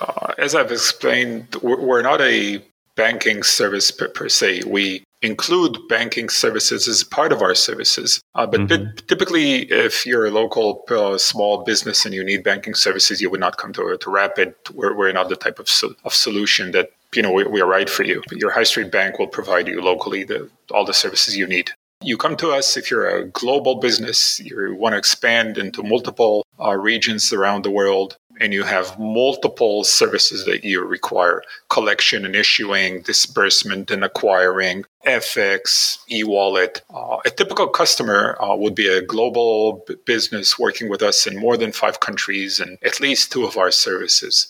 uh, 0.00 0.32
as 0.36 0.56
I've 0.56 0.72
explained, 0.72 1.54
we're, 1.62 1.80
we're 1.80 2.02
not 2.02 2.20
a 2.20 2.60
banking 2.96 3.42
service 3.42 3.90
per, 3.90 4.08
per, 4.08 4.28
se. 4.28 4.62
We 4.66 5.04
include 5.22 5.78
banking 5.88 6.28
services 6.28 6.86
as 6.86 7.02
part 7.02 7.32
of 7.32 7.42
our 7.42 7.54
services. 7.54 8.20
Uh, 8.34 8.46
but 8.46 8.60
mm-hmm. 8.60 8.94
typically, 9.06 9.62
if 9.70 10.04
you're 10.06 10.26
a 10.26 10.30
local 10.30 10.84
uh, 10.90 11.18
small 11.18 11.64
business 11.64 12.04
and 12.04 12.14
you 12.14 12.22
need 12.22 12.44
banking 12.44 12.74
services, 12.74 13.20
you 13.20 13.30
would 13.30 13.40
not 13.40 13.56
come 13.56 13.72
to, 13.72 13.96
to 13.96 14.10
Rapyd. 14.10 14.54
We're, 14.72 14.94
we're 14.96 15.12
not 15.12 15.28
the 15.28 15.36
type 15.36 15.58
of, 15.58 15.68
so, 15.68 15.94
of 16.04 16.14
solution 16.14 16.72
that 16.72 16.90
you 17.14 17.22
know 17.22 17.32
we, 17.32 17.44
we, 17.44 17.60
are 17.60 17.66
right 17.66 17.88
for 17.88 18.02
you. 18.02 18.22
But 18.28 18.38
your 18.38 18.50
high 18.50 18.64
street 18.64 18.92
bank 18.92 19.18
will 19.18 19.28
provide 19.28 19.68
you 19.68 19.80
locally 19.80 20.24
the, 20.24 20.50
all 20.70 20.84
the 20.84 20.94
services 20.94 21.36
you 21.36 21.46
need. 21.46 21.70
You 22.02 22.18
come 22.18 22.36
to 22.36 22.50
us 22.50 22.76
if 22.76 22.90
you're 22.90 23.08
a 23.08 23.24
global 23.24 23.76
business, 23.76 24.38
you 24.38 24.76
want 24.78 24.92
to 24.92 24.98
expand 24.98 25.56
into 25.56 25.82
multiple 25.82 26.44
uh, 26.62 26.76
regions 26.76 27.32
around 27.32 27.64
the 27.64 27.70
world 27.70 28.18
and 28.40 28.52
you 28.52 28.64
have 28.64 28.98
multiple 28.98 29.84
services 29.84 30.44
that 30.44 30.64
you 30.64 30.84
require 30.84 31.42
collection 31.68 32.24
and 32.24 32.34
issuing, 32.34 33.02
disbursement 33.02 33.90
and 33.90 34.04
acquiring, 34.04 34.84
FX, 35.06 35.98
e 36.10 36.24
wallet. 36.24 36.82
Uh, 36.92 37.18
a 37.24 37.30
typical 37.30 37.68
customer 37.68 38.36
uh, 38.42 38.54
would 38.56 38.74
be 38.74 38.88
a 38.88 39.02
global 39.02 39.84
b- 39.86 39.96
business 40.04 40.58
working 40.58 40.88
with 40.88 41.02
us 41.02 41.26
in 41.26 41.36
more 41.38 41.56
than 41.56 41.72
five 41.72 42.00
countries 42.00 42.60
and 42.60 42.78
at 42.84 43.00
least 43.00 43.30
two 43.30 43.44
of 43.44 43.56
our 43.56 43.70
services. 43.70 44.48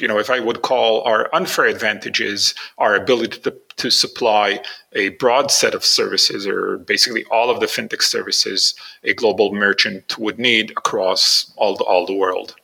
You 0.00 0.08
know, 0.08 0.18
if 0.18 0.30
I 0.30 0.40
would 0.40 0.62
call 0.62 1.02
our 1.02 1.32
unfair 1.34 1.66
advantages 1.66 2.54
our 2.78 2.96
ability 2.96 3.40
to, 3.40 3.54
to 3.76 3.90
supply 3.90 4.60
a 4.94 5.10
broad 5.10 5.50
set 5.50 5.74
of 5.74 5.84
services, 5.84 6.46
or 6.46 6.78
basically 6.78 7.24
all 7.30 7.50
of 7.50 7.60
the 7.60 7.66
fintech 7.66 8.02
services 8.02 8.74
a 9.04 9.14
global 9.14 9.52
merchant 9.52 10.18
would 10.18 10.38
need 10.38 10.70
across 10.72 11.52
all 11.56 11.76
the, 11.76 11.84
all 11.84 12.06
the 12.06 12.16
world. 12.16 12.56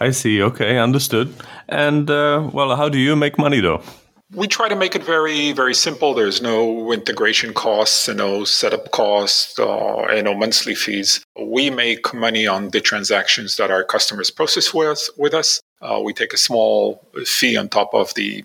I 0.00 0.10
see. 0.10 0.42
Okay, 0.42 0.78
understood. 0.78 1.32
And 1.68 2.10
uh, 2.10 2.50
well, 2.52 2.76
how 2.76 2.88
do 2.88 2.98
you 2.98 3.16
make 3.16 3.38
money 3.38 3.60
though? 3.60 3.82
We 4.34 4.48
try 4.48 4.68
to 4.68 4.74
make 4.74 4.96
it 4.96 5.04
very, 5.04 5.52
very 5.52 5.74
simple. 5.74 6.12
There's 6.12 6.42
no 6.42 6.92
integration 6.92 7.54
costs 7.54 8.08
and 8.08 8.18
no 8.18 8.42
setup 8.42 8.90
costs 8.90 9.56
uh, 9.56 10.02
and 10.10 10.24
no 10.24 10.34
monthly 10.34 10.74
fees. 10.74 11.24
We 11.40 11.70
make 11.70 12.12
money 12.12 12.44
on 12.44 12.70
the 12.70 12.80
transactions 12.80 13.56
that 13.56 13.70
our 13.70 13.84
customers 13.84 14.30
process 14.30 14.74
with, 14.74 15.08
with 15.16 15.32
us. 15.32 15.60
Uh, 15.80 16.00
we 16.04 16.12
take 16.12 16.32
a 16.32 16.38
small 16.38 17.00
fee 17.24 17.56
on 17.56 17.68
top 17.68 17.94
of 17.94 18.12
the 18.14 18.44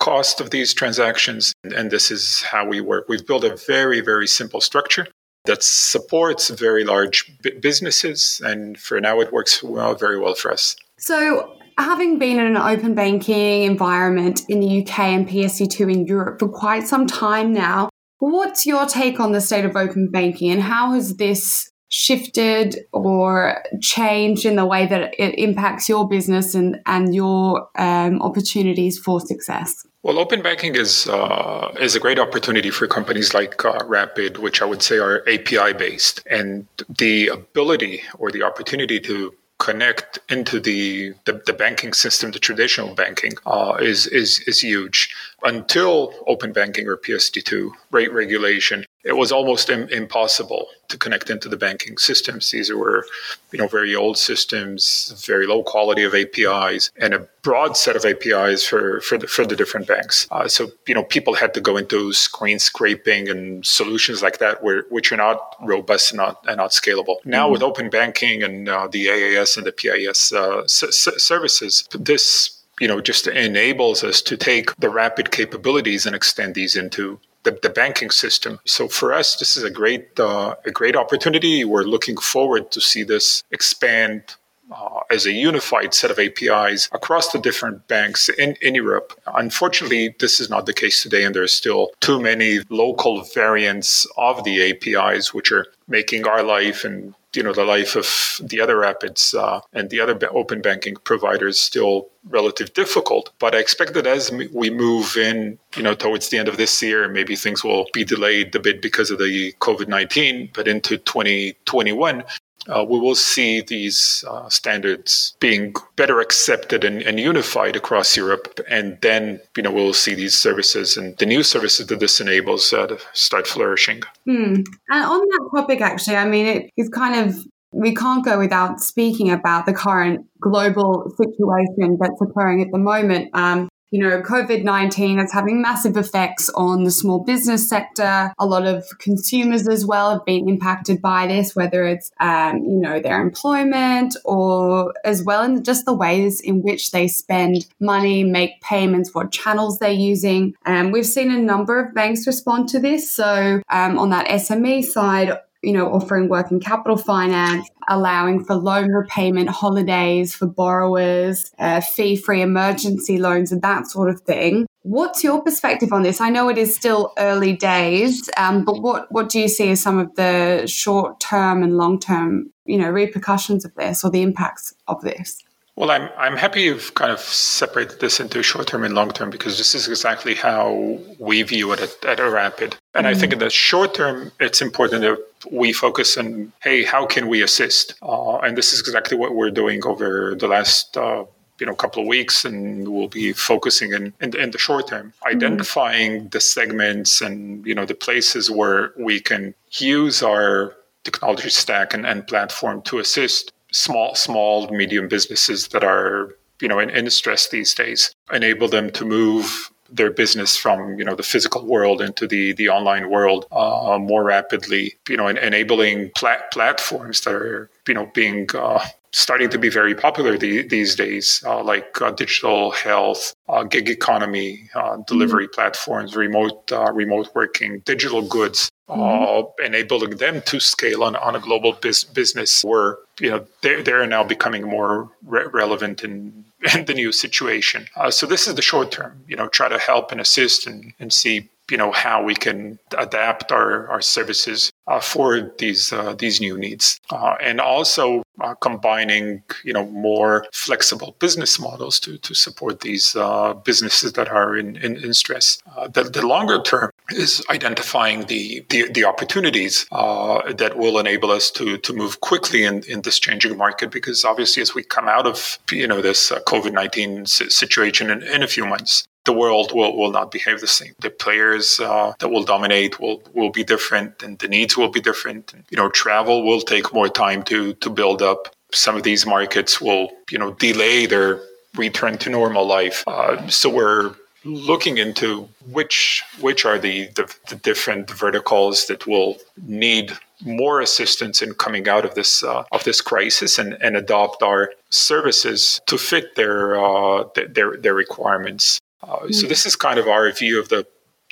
cost 0.00 0.40
of 0.40 0.50
these 0.50 0.74
transactions. 0.74 1.54
And 1.64 1.90
this 1.90 2.10
is 2.10 2.42
how 2.42 2.66
we 2.66 2.82
work. 2.82 3.08
We've 3.08 3.26
built 3.26 3.44
a 3.44 3.56
very, 3.56 4.02
very 4.02 4.26
simple 4.26 4.60
structure 4.60 5.06
that 5.44 5.62
supports 5.62 6.50
very 6.50 6.84
large 6.84 7.32
businesses. 7.60 8.40
And 8.44 8.78
for 8.78 9.00
now, 9.00 9.20
it 9.20 9.32
works 9.32 9.62
well, 9.62 9.94
very 9.94 10.18
well 10.18 10.34
for 10.34 10.52
us. 10.52 10.76
So, 11.02 11.56
having 11.78 12.20
been 12.20 12.38
in 12.38 12.46
an 12.46 12.56
open 12.56 12.94
banking 12.94 13.64
environment 13.64 14.42
in 14.48 14.60
the 14.60 14.82
UK 14.82 15.00
and 15.00 15.28
PSD2 15.28 15.92
in 15.92 16.06
Europe 16.06 16.38
for 16.38 16.48
quite 16.48 16.86
some 16.86 17.08
time 17.08 17.52
now, 17.52 17.88
what's 18.20 18.66
your 18.66 18.86
take 18.86 19.18
on 19.18 19.32
the 19.32 19.40
state 19.40 19.64
of 19.64 19.76
open 19.76 20.10
banking 20.12 20.52
and 20.52 20.62
how 20.62 20.92
has 20.92 21.16
this 21.16 21.68
shifted 21.88 22.76
or 22.92 23.64
changed 23.80 24.46
in 24.46 24.54
the 24.54 24.64
way 24.64 24.86
that 24.86 25.12
it 25.18 25.36
impacts 25.38 25.88
your 25.88 26.08
business 26.08 26.54
and, 26.54 26.78
and 26.86 27.16
your 27.16 27.68
um, 27.76 28.22
opportunities 28.22 28.96
for 28.96 29.20
success? 29.20 29.84
Well, 30.04 30.20
open 30.20 30.40
banking 30.40 30.76
is 30.76 31.08
uh, 31.08 31.74
is 31.80 31.96
a 31.96 32.00
great 32.00 32.20
opportunity 32.20 32.70
for 32.70 32.86
companies 32.86 33.34
like 33.34 33.64
uh, 33.64 33.78
Rapyd, 33.80 34.38
which 34.38 34.62
I 34.62 34.66
would 34.66 34.82
say 34.82 34.98
are 34.98 35.22
API 35.28 35.72
based, 35.72 36.22
and 36.30 36.66
the 36.88 37.26
ability 37.26 38.02
or 38.18 38.30
the 38.30 38.44
opportunity 38.44 39.00
to 39.00 39.34
connect 39.62 40.18
into 40.28 40.58
the, 40.58 41.14
the, 41.24 41.40
the, 41.46 41.52
banking 41.52 41.92
system, 41.92 42.32
the 42.32 42.38
traditional 42.40 42.96
banking, 42.96 43.30
uh, 43.46 43.76
is, 43.80 44.08
is, 44.08 44.40
is 44.40 44.60
huge. 44.60 45.14
Until 45.44 46.12
open 46.26 46.52
banking 46.52 46.88
or 46.88 46.96
PSD2 46.96 47.70
rate 47.92 48.12
regulation, 48.12 48.84
it 49.04 49.16
was 49.16 49.32
almost 49.32 49.68
Im- 49.68 49.88
impossible 49.88 50.68
to 50.88 50.96
connect 50.96 51.30
into 51.30 51.48
the 51.48 51.56
banking 51.56 51.98
systems. 51.98 52.50
These 52.50 52.72
were, 52.72 53.04
you 53.50 53.58
know, 53.58 53.66
very 53.66 53.94
old 53.94 54.16
systems, 54.16 55.12
very 55.26 55.46
low 55.46 55.62
quality 55.62 56.04
of 56.04 56.14
APIs, 56.14 56.90
and 56.96 57.12
a 57.12 57.26
broad 57.42 57.76
set 57.76 57.96
of 57.96 58.04
APIs 58.04 58.64
for 58.64 59.00
for 59.00 59.18
the, 59.18 59.26
for 59.26 59.44
the 59.44 59.56
different 59.56 59.88
banks. 59.88 60.28
Uh, 60.30 60.46
so, 60.46 60.70
you 60.86 60.94
know, 60.94 61.02
people 61.02 61.34
had 61.34 61.54
to 61.54 61.60
go 61.60 61.76
into 61.76 62.12
screen 62.12 62.58
scraping 62.58 63.28
and 63.28 63.66
solutions 63.66 64.22
like 64.22 64.38
that, 64.38 64.62
where 64.62 64.84
which 64.90 65.10
are 65.10 65.16
not 65.16 65.56
robust 65.60 66.12
and 66.12 66.18
not 66.18 66.44
and 66.46 66.58
not 66.58 66.70
scalable. 66.70 67.16
Now, 67.24 67.44
mm-hmm. 67.44 67.52
with 67.52 67.62
open 67.62 67.90
banking 67.90 68.42
and 68.42 68.68
uh, 68.68 68.88
the 68.88 69.06
AAS 69.06 69.56
and 69.56 69.66
the 69.66 69.72
PIS 69.72 70.32
uh, 70.32 70.62
s- 70.62 71.08
services, 71.18 71.88
this 71.92 72.62
you 72.80 72.86
know 72.86 73.00
just 73.00 73.26
enables 73.26 74.04
us 74.04 74.22
to 74.22 74.36
take 74.36 74.74
the 74.76 74.88
Rapyd 74.88 75.30
capabilities 75.30 76.06
and 76.06 76.14
extend 76.14 76.54
these 76.54 76.76
into 76.76 77.18
the, 77.44 77.58
the 77.62 77.70
banking 77.70 78.10
system. 78.10 78.60
So 78.64 78.88
for 78.88 79.12
us, 79.12 79.36
this 79.36 79.56
is 79.56 79.64
a 79.64 79.70
great 79.70 80.18
uh, 80.18 80.54
a 80.64 80.70
great 80.70 80.96
opportunity. 80.96 81.64
We're 81.64 81.82
looking 81.82 82.16
forward 82.16 82.70
to 82.72 82.80
see 82.80 83.02
this 83.02 83.42
expand 83.50 84.36
uh, 84.70 85.00
as 85.10 85.26
a 85.26 85.32
unified 85.32 85.92
set 85.92 86.10
of 86.10 86.18
APIs 86.18 86.88
across 86.92 87.32
the 87.32 87.38
different 87.38 87.86
banks 87.88 88.28
in, 88.28 88.56
in 88.62 88.74
Europe. 88.74 89.12
Unfortunately, 89.26 90.14
this 90.18 90.40
is 90.40 90.48
not 90.48 90.66
the 90.66 90.72
case 90.72 91.02
today, 91.02 91.24
and 91.24 91.34
there's 91.34 91.54
still 91.54 91.90
too 92.00 92.20
many 92.20 92.60
local 92.70 93.22
variants 93.22 94.06
of 94.16 94.44
the 94.44 94.70
APIs, 94.70 95.34
which 95.34 95.52
are 95.52 95.66
making 95.88 96.26
our 96.26 96.42
life 96.42 96.84
and 96.84 97.14
you 97.34 97.42
know 97.42 97.52
the 97.52 97.64
life 97.64 97.96
of 97.96 98.40
the 98.42 98.60
other 98.60 98.76
Rapyds 98.76 99.34
uh, 99.34 99.60
and 99.72 99.90
the 99.90 100.00
other 100.00 100.18
open 100.32 100.60
banking 100.60 100.96
providers 100.96 101.60
still 101.60 102.08
relative 102.28 102.72
difficult 102.72 103.30
but 103.38 103.54
i 103.54 103.58
expect 103.58 103.94
that 103.94 104.06
as 104.06 104.30
we 104.52 104.70
move 104.70 105.16
in 105.16 105.58
you 105.76 105.82
know 105.82 105.94
towards 105.94 106.28
the 106.28 106.38
end 106.38 106.48
of 106.48 106.56
this 106.56 106.80
year 106.82 107.08
maybe 107.08 107.34
things 107.34 107.64
will 107.64 107.86
be 107.92 108.04
delayed 108.04 108.54
a 108.54 108.60
bit 108.60 108.80
because 108.80 109.10
of 109.10 109.18
the 109.18 109.52
covid-19 109.54 110.52
but 110.54 110.68
into 110.68 110.96
2021 110.98 112.22
uh, 112.68 112.84
we 112.88 112.98
will 113.00 113.14
see 113.14 113.60
these 113.60 114.24
uh, 114.28 114.48
standards 114.48 115.36
being 115.40 115.74
better 115.96 116.20
accepted 116.20 116.84
and, 116.84 117.02
and, 117.02 117.18
unified 117.18 117.74
across 117.74 118.16
Europe. 118.16 118.60
And 118.68 118.98
then, 119.00 119.40
you 119.56 119.62
know, 119.62 119.72
we'll 119.72 119.92
see 119.92 120.14
these 120.14 120.36
services 120.36 120.96
and 120.96 121.16
the 121.18 121.26
new 121.26 121.42
services 121.42 121.88
that 121.88 121.98
this 121.98 122.20
enables 122.20 122.72
uh, 122.72 122.96
start 123.12 123.46
flourishing. 123.46 124.02
Mm. 124.28 124.64
And 124.90 125.04
on 125.04 125.20
that 125.20 125.48
topic, 125.54 125.80
actually, 125.80 126.16
I 126.16 126.24
mean, 126.24 126.46
it 126.46 126.70
is 126.76 126.88
kind 126.88 127.28
of 127.28 127.36
we 127.72 127.94
can't 127.94 128.24
go 128.24 128.38
without 128.38 128.80
speaking 128.80 129.30
about 129.30 129.66
the 129.66 129.72
current 129.72 130.26
global 130.40 131.10
situation 131.16 131.96
that's 131.98 132.20
occurring 132.20 132.60
at 132.60 132.70
the 132.70 132.78
moment. 132.78 133.30
Um, 133.32 133.68
you 133.92 133.98
know, 133.98 134.22
COVID 134.22 134.64
19 134.64 135.18
is 135.18 135.32
having 135.32 135.60
massive 135.60 135.98
effects 135.98 136.48
on 136.54 136.84
the 136.84 136.90
small 136.90 137.20
business 137.20 137.68
sector. 137.68 138.32
A 138.38 138.46
lot 138.46 138.66
of 138.66 138.86
consumers 138.98 139.68
as 139.68 139.84
well 139.84 140.14
have 140.14 140.24
been 140.24 140.48
impacted 140.48 141.02
by 141.02 141.26
this, 141.26 141.54
whether 141.54 141.84
it's, 141.84 142.10
um, 142.18 142.64
you 142.64 142.80
know, 142.80 143.00
their 143.00 143.20
employment 143.20 144.16
or 144.24 144.94
as 145.04 145.22
well 145.22 145.42
in 145.42 145.62
just 145.62 145.84
the 145.84 145.92
ways 145.92 146.40
in 146.40 146.62
which 146.62 146.90
they 146.90 147.06
spend 147.06 147.66
money, 147.80 148.24
make 148.24 148.62
payments, 148.62 149.14
what 149.14 149.30
channels 149.30 149.78
they're 149.78 149.90
using. 149.90 150.54
And 150.64 150.86
um, 150.86 150.90
we've 150.90 151.06
seen 151.06 151.30
a 151.30 151.38
number 151.38 151.78
of 151.78 151.94
banks 151.94 152.26
respond 152.26 152.70
to 152.70 152.78
this. 152.78 153.12
So 153.12 153.60
um, 153.68 153.98
on 153.98 154.08
that 154.08 154.26
SME 154.26 154.84
side, 154.84 155.36
you 155.62 155.72
know, 155.72 155.92
offering 155.92 156.28
working 156.28 156.60
capital 156.60 156.96
finance, 156.96 157.68
allowing 157.88 158.44
for 158.44 158.54
loan 158.54 158.90
repayment 158.90 159.48
holidays 159.48 160.34
for 160.34 160.46
borrowers, 160.46 161.52
uh, 161.58 161.80
fee 161.80 162.16
free 162.16 162.42
emergency 162.42 163.18
loans, 163.18 163.52
and 163.52 163.62
that 163.62 163.86
sort 163.86 164.10
of 164.10 164.20
thing. 164.22 164.66
What's 164.82 165.22
your 165.22 165.42
perspective 165.42 165.92
on 165.92 166.02
this? 166.02 166.20
I 166.20 166.30
know 166.30 166.48
it 166.48 166.58
is 166.58 166.74
still 166.74 167.12
early 167.16 167.56
days, 167.56 168.28
um, 168.36 168.64
but 168.64 168.82
what, 168.82 169.06
what 169.12 169.28
do 169.28 169.38
you 169.38 169.48
see 169.48 169.70
as 169.70 169.80
some 169.80 169.98
of 169.98 170.14
the 170.16 170.66
short 170.66 171.20
term 171.20 171.62
and 171.62 171.76
long 171.76 172.00
term, 172.00 172.52
you 172.64 172.78
know, 172.78 172.90
repercussions 172.90 173.64
of 173.64 173.74
this 173.76 174.04
or 174.04 174.10
the 174.10 174.22
impacts 174.22 174.74
of 174.88 175.00
this? 175.02 175.38
Well, 175.74 175.90
I'm 175.90 176.10
I'm 176.18 176.36
happy 176.36 176.62
you've 176.62 176.94
kind 176.94 177.10
of 177.10 177.20
separated 177.20 178.00
this 178.00 178.20
into 178.20 178.42
short 178.42 178.66
term 178.66 178.84
and 178.84 178.94
long 178.94 179.10
term 179.10 179.30
because 179.30 179.56
this 179.56 179.74
is 179.74 179.88
exactly 179.88 180.34
how 180.34 180.98
we 181.18 181.42
view 181.42 181.72
it 181.72 181.80
at, 181.80 182.04
at 182.04 182.18
Rapyd. 182.18 182.74
And 182.94 183.06
mm-hmm. 183.06 183.06
I 183.06 183.14
think 183.14 183.32
in 183.32 183.38
the 183.38 183.48
short 183.48 183.94
term, 183.94 184.32
it's 184.38 184.60
important 184.60 185.00
that 185.02 185.18
we 185.50 185.72
focus 185.72 186.18
on, 186.18 186.52
hey, 186.62 186.84
how 186.84 187.06
can 187.06 187.26
we 187.26 187.42
assist? 187.42 187.94
Uh, 188.02 188.36
and 188.38 188.56
this 188.56 188.74
is 188.74 188.80
exactly 188.80 189.16
what 189.16 189.34
we're 189.34 189.50
doing 189.50 189.84
over 189.84 190.34
the 190.34 190.48
last. 190.48 190.96
Uh, 190.96 191.24
you 191.60 191.66
know, 191.66 191.74
couple 191.76 192.02
of 192.02 192.08
weeks, 192.08 192.44
and 192.44 192.88
we'll 192.88 193.06
be 193.06 193.32
focusing 193.32 193.92
in, 193.92 194.12
in, 194.20 194.36
in 194.36 194.50
the 194.50 194.58
short 194.58 194.88
term, 194.88 195.08
mm-hmm. 195.08 195.36
identifying 195.36 196.28
the 196.30 196.40
segments 196.40 197.20
and 197.20 197.64
you 197.64 197.74
know 197.74 197.86
the 197.86 197.94
places 197.94 198.50
where 198.50 198.92
we 198.98 199.20
can 199.20 199.54
use 199.78 200.24
our 200.24 200.74
technology 201.04 201.50
stack 201.50 201.94
and, 201.94 202.04
and 202.04 202.26
platform 202.26 202.82
to 202.82 202.98
assist 202.98 203.52
small, 203.72 204.14
small, 204.14 204.68
medium 204.68 205.08
businesses 205.08 205.68
that 205.68 205.84
are 205.84 206.36
you 206.60 206.68
know 206.68 206.78
in, 206.78 206.90
in 206.90 207.10
stress 207.10 207.48
these 207.48 207.74
days, 207.74 208.14
enable 208.32 208.68
them 208.68 208.90
to 208.92 209.04
move 209.04 209.70
their 209.90 210.10
business 210.10 210.56
from 210.56 210.98
you 210.98 211.04
know 211.04 211.14
the 211.14 211.22
physical 211.22 211.64
world 211.66 212.00
into 212.00 212.26
the 212.26 212.52
the 212.52 212.68
online 212.68 213.10
world 213.10 213.46
uh, 213.52 213.98
more 214.00 214.24
rapidly. 214.24 214.94
You 215.08 215.16
know, 215.16 215.28
enabling 215.28 216.10
plat- 216.16 216.50
platforms 216.52 217.22
that 217.22 217.34
are 217.34 217.70
you 217.86 217.94
know 217.94 218.10
being 218.14 218.48
uh, 218.54 218.84
starting 219.12 219.50
to 219.50 219.58
be 219.58 219.68
very 219.68 219.94
popular 219.94 220.38
the, 220.38 220.66
these 220.66 220.94
days, 220.94 221.42
uh, 221.46 221.62
like 221.62 222.00
uh, 222.00 222.10
digital 222.10 222.70
health, 222.70 223.34
uh, 223.48 223.62
gig 223.62 223.88
economy, 223.88 224.68
uh, 224.74 224.96
delivery 225.06 225.46
mm-hmm. 225.46 225.54
platforms, 225.54 226.16
remote 226.16 226.70
remote 226.92 227.28
working, 227.34 227.80
digital 227.80 228.22
goods 228.22 228.70
mm-hmm. 228.92 229.62
uh, 229.62 229.64
enabling 229.66 230.16
them 230.16 230.42
to 230.42 230.60
scale 230.60 231.04
on, 231.04 231.16
on 231.16 231.36
a 231.36 231.40
global 231.40 231.72
biz- 231.72 232.04
business 232.04 232.62
where 232.64 232.98
you 233.20 233.30
know 233.30 233.44
they're, 233.62 233.82
they're 233.82 234.06
now 234.06 234.24
becoming 234.24 234.62
more 234.62 235.10
re- 235.24 235.46
relevant 235.52 236.02
in, 236.04 236.44
in, 236.74 236.84
the 236.84 236.94
new 236.94 237.12
situation 237.12 237.86
uh, 237.96 238.10
so 238.10 238.26
this 238.26 238.46
is 238.46 238.54
the 238.54 238.62
short 238.62 238.90
term 238.90 239.24
you 239.28 239.36
know 239.36 239.48
try 239.48 239.68
to 239.68 239.78
help 239.78 240.12
and 240.12 240.20
assist 240.20 240.66
and, 240.66 240.92
and 240.98 241.12
see 241.12 241.48
you 241.72 241.78
know 241.78 241.90
how 241.90 242.22
we 242.22 242.34
can 242.34 242.78
adapt 242.98 243.50
our, 243.50 243.88
our 243.88 244.02
services 244.02 244.70
uh, 244.86 245.00
for 245.00 245.54
these 245.56 245.90
uh, 245.90 246.14
these 246.18 246.38
new 246.38 246.58
needs, 246.58 247.00
uh, 247.10 247.34
and 247.40 247.62
also 247.62 248.22
uh, 248.40 248.54
combining 248.56 249.42
you 249.64 249.72
know 249.72 249.86
more 249.86 250.44
flexible 250.52 251.16
business 251.18 251.58
models 251.58 251.98
to 251.98 252.18
to 252.18 252.34
support 252.34 252.80
these 252.80 253.16
uh, 253.16 253.54
businesses 253.54 254.12
that 254.12 254.28
are 254.28 254.54
in 254.54 254.76
in, 254.76 254.96
in 254.96 255.14
stress. 255.14 255.62
Uh, 255.74 255.88
the, 255.88 256.02
the 256.04 256.26
longer 256.26 256.60
term 256.60 256.90
is 257.08 257.42
identifying 257.48 258.26
the 258.26 258.62
the, 258.68 258.90
the 258.92 259.04
opportunities 259.04 259.86
that 259.90 260.74
will 260.76 260.98
enable 260.98 261.30
us 261.30 261.50
to 261.50 261.78
to 261.78 261.94
move 261.94 262.20
quickly 262.20 262.64
in, 262.64 262.82
in 262.82 263.00
this 263.00 263.18
changing 263.18 263.56
market 263.56 263.90
because 263.90 264.26
obviously 264.26 264.60
as 264.60 264.74
we 264.74 264.82
come 264.82 265.08
out 265.08 265.26
of 265.26 265.58
you 265.70 265.86
know 265.86 266.02
this 266.02 266.30
COVID 266.52 266.72
nineteen 266.72 267.24
situation 267.24 268.10
in, 268.10 268.22
in 268.24 268.42
a 268.42 268.46
few 268.46 268.66
months, 268.66 269.04
the 269.24 269.32
world 269.32 269.72
will, 269.74 269.96
will 269.96 270.10
not 270.10 270.30
behave 270.30 270.60
the 270.60 270.66
same. 270.66 270.94
The 271.00 271.10
players 271.10 271.78
uh, 271.80 272.12
that 272.18 272.28
will 272.28 272.44
dominate 272.44 273.00
will, 273.00 273.22
will 273.32 273.50
be 273.50 273.64
different 273.64 274.22
and 274.22 274.38
the 274.38 274.48
needs 274.48 274.76
will 274.76 274.88
be 274.88 275.00
different. 275.00 275.54
You 275.70 275.76
know, 275.76 275.88
travel 275.90 276.44
will 276.44 276.60
take 276.60 276.92
more 276.92 277.08
time 277.08 277.42
to, 277.44 277.74
to 277.74 277.90
build 277.90 278.22
up. 278.22 278.54
Some 278.72 278.96
of 278.96 279.02
these 279.02 279.26
markets 279.26 279.80
will, 279.80 280.10
you 280.30 280.38
know, 280.38 280.52
delay 280.54 281.06
their 281.06 281.40
return 281.76 282.18
to 282.18 282.30
normal 282.30 282.66
life. 282.66 283.04
Uh, 283.06 283.46
so 283.48 283.68
we're 283.70 284.14
looking 284.44 284.98
into 284.98 285.48
which 285.70 286.24
which 286.40 286.64
are 286.64 286.78
the, 286.78 287.06
the, 287.14 287.32
the, 287.48 287.56
different 287.56 288.10
verticals 288.10 288.86
that 288.86 289.06
will 289.06 289.36
need 289.64 290.12
more 290.44 290.80
assistance 290.80 291.42
in 291.42 291.54
coming 291.54 291.88
out 291.88 292.04
of 292.04 292.14
this 292.14 292.42
uh, 292.42 292.64
of 292.72 292.82
this 292.84 293.00
crisis 293.00 293.58
and, 293.58 293.74
and 293.74 293.96
adopt 293.96 294.42
our 294.42 294.72
services 294.90 295.80
to 295.86 295.96
fit 295.96 296.34
their 296.34 296.76
uh, 296.76 297.24
their 297.34 297.76
their 297.76 297.94
requirements. 297.94 298.80
Uh, 299.02 299.28
so 299.30 299.46
this 299.46 299.66
is 299.66 299.76
kind 299.76 299.98
of 299.98 300.06
our 300.06 300.30
view 300.32 300.60
of 300.60 300.68
the 300.68 300.86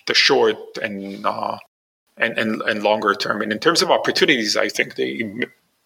the 0.07 0.15
short 0.15 0.57
and 0.83 1.25
uh, 1.25 1.59
and, 2.17 2.39
and 2.39 2.63
and 2.63 2.83
longer 2.83 3.15
term. 3.15 3.43
And 3.43 3.53
in 3.53 3.59
terms 3.59 3.83
of 3.83 3.91
opportunities, 3.91 4.57
I 4.57 4.69
think 4.69 4.97
they 4.97 5.11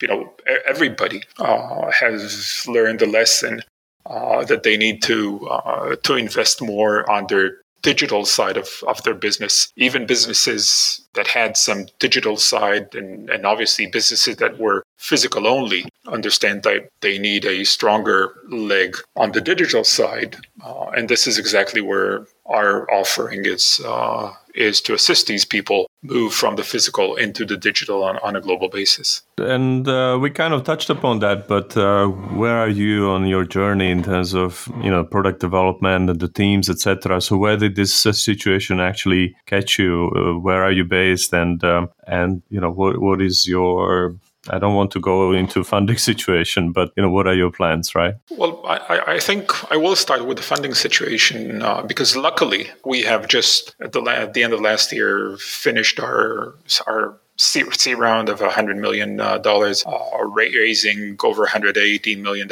you 0.01 0.09
know 0.09 0.33
everybody 0.67 1.23
uh, 1.39 1.91
has 1.91 2.67
learned 2.67 3.01
the 3.01 3.07
lesson 3.07 3.63
uh, 4.07 4.45
that 4.45 4.63
they 4.63 4.77
need 4.77 5.03
to 5.03 5.47
uh, 5.49 5.97
to 6.03 6.15
invest 6.15 6.63
more 6.63 7.09
on 7.11 7.27
their 7.29 7.59
digital 7.85 8.25
side 8.25 8.57
of, 8.57 8.69
of 8.89 9.01
their 9.05 9.15
business. 9.15 9.73
Even 9.77 10.07
businesses 10.07 11.07
that 11.13 11.29
had 11.29 11.57
some 11.57 11.87
digital 12.01 12.37
side 12.37 12.95
and, 12.95 13.31
and 13.31 13.47
obviously 13.47 13.87
businesses 13.87 14.37
that 14.37 14.59
were 14.59 14.83
physical 14.97 15.47
only 15.47 15.85
understand 16.07 16.63
that 16.63 16.89
they 17.03 17.19
need 17.19 17.45
a 17.45 17.63
stronger 17.65 18.35
leg 18.49 18.97
on 19.17 19.33
the 19.33 19.41
digital 19.41 19.85
side. 19.85 20.37
Uh, 20.65 20.87
and 20.97 21.09
this 21.09 21.27
is 21.27 21.39
exactly 21.39 21.83
where 21.83 22.27
our 22.47 22.91
offering 22.91 23.45
is 23.45 23.81
uh, 23.85 24.33
is 24.55 24.81
to 24.81 24.95
assist 24.95 25.27
these 25.27 25.45
people 25.45 25.87
move 26.05 26.33
from 26.33 26.57
the 26.57 26.63
physical 26.63 27.17
into 27.17 27.45
the 27.45 27.57
digital 27.57 28.05
on, 28.05 28.19
on 28.19 28.37
a 28.37 28.41
global 28.41 28.69
basis. 28.69 29.23
And 29.39 29.89
uh, 29.89 30.19
we 30.21 30.31
kind 30.31 30.55
of 30.55 30.63
touched 30.63 30.91
upon 30.91 31.19
that, 31.21 31.49
but 31.49 31.77
uh, 31.77 32.07
where 32.07 32.57
are 32.57 32.69
you 32.69 33.09
on 33.09 33.27
your 33.27 33.45
journey 33.45 33.91
in 33.91 34.03
terms 34.03 34.35
of 34.35 34.69
you 34.83 34.91
know 34.91 35.03
product 35.03 35.41
development 35.41 36.11
and 36.11 36.21
the 36.21 36.29
teams, 36.29 36.69
etc. 36.69 37.21
So 37.21 37.37
where 37.37 37.57
did 37.57 37.75
this 37.75 38.07
uh, 38.07 38.13
situation 38.13 38.81
actually 38.81 39.35
catch 39.47 39.79
you? 39.79 40.13
Uh, 40.15 40.39
where 40.39 40.63
are 40.63 40.73
you 40.73 40.85
based, 40.85 41.33
and 41.33 41.65
um, 41.65 41.91
and 42.07 42.43
you 42.51 42.61
know 42.61 42.71
what 42.71 43.01
what 43.01 43.21
is 43.21 43.47
your 43.47 44.15
I 44.51 44.59
don't 44.59 44.75
want 44.75 44.91
to 44.93 45.01
go 45.01 45.33
into 45.33 45.65
funding 45.65 45.97
situation, 46.11 46.73
but 46.73 46.93
you 46.97 47.03
know, 47.03 47.11
what 47.11 47.27
are 47.27 47.35
your 47.35 47.51
plans, 47.51 47.95
right? 47.95 48.15
Well, 48.31 48.63
I, 48.67 49.15
I 49.15 49.19
think 49.19 49.73
I 49.73 49.77
will 49.77 49.97
start 49.97 50.27
with 50.27 50.37
the 50.37 50.43
funding 50.43 50.75
situation 50.75 51.63
uh, 51.63 51.83
because 51.83 52.17
luckily 52.17 52.69
we 52.85 53.03
have 53.03 53.29
just 53.29 53.75
at 53.81 53.93
the, 53.93 54.03
at 54.03 54.35
the 54.35 54.43
end 54.43 54.53
of 54.53 54.61
last 54.61 54.93
year 54.93 55.37
finished 55.39 56.01
our 56.01 56.55
our 56.87 57.19
C, 57.37 57.65
C 57.73 57.95
round 57.95 58.29
of 58.29 58.39
$100 58.39 58.77
million, 58.79 59.19
uh, 59.21 59.41
uh, 59.45 60.25
raising 60.25 61.17
over 61.23 61.47
$118 61.47 62.19
million 62.19 62.49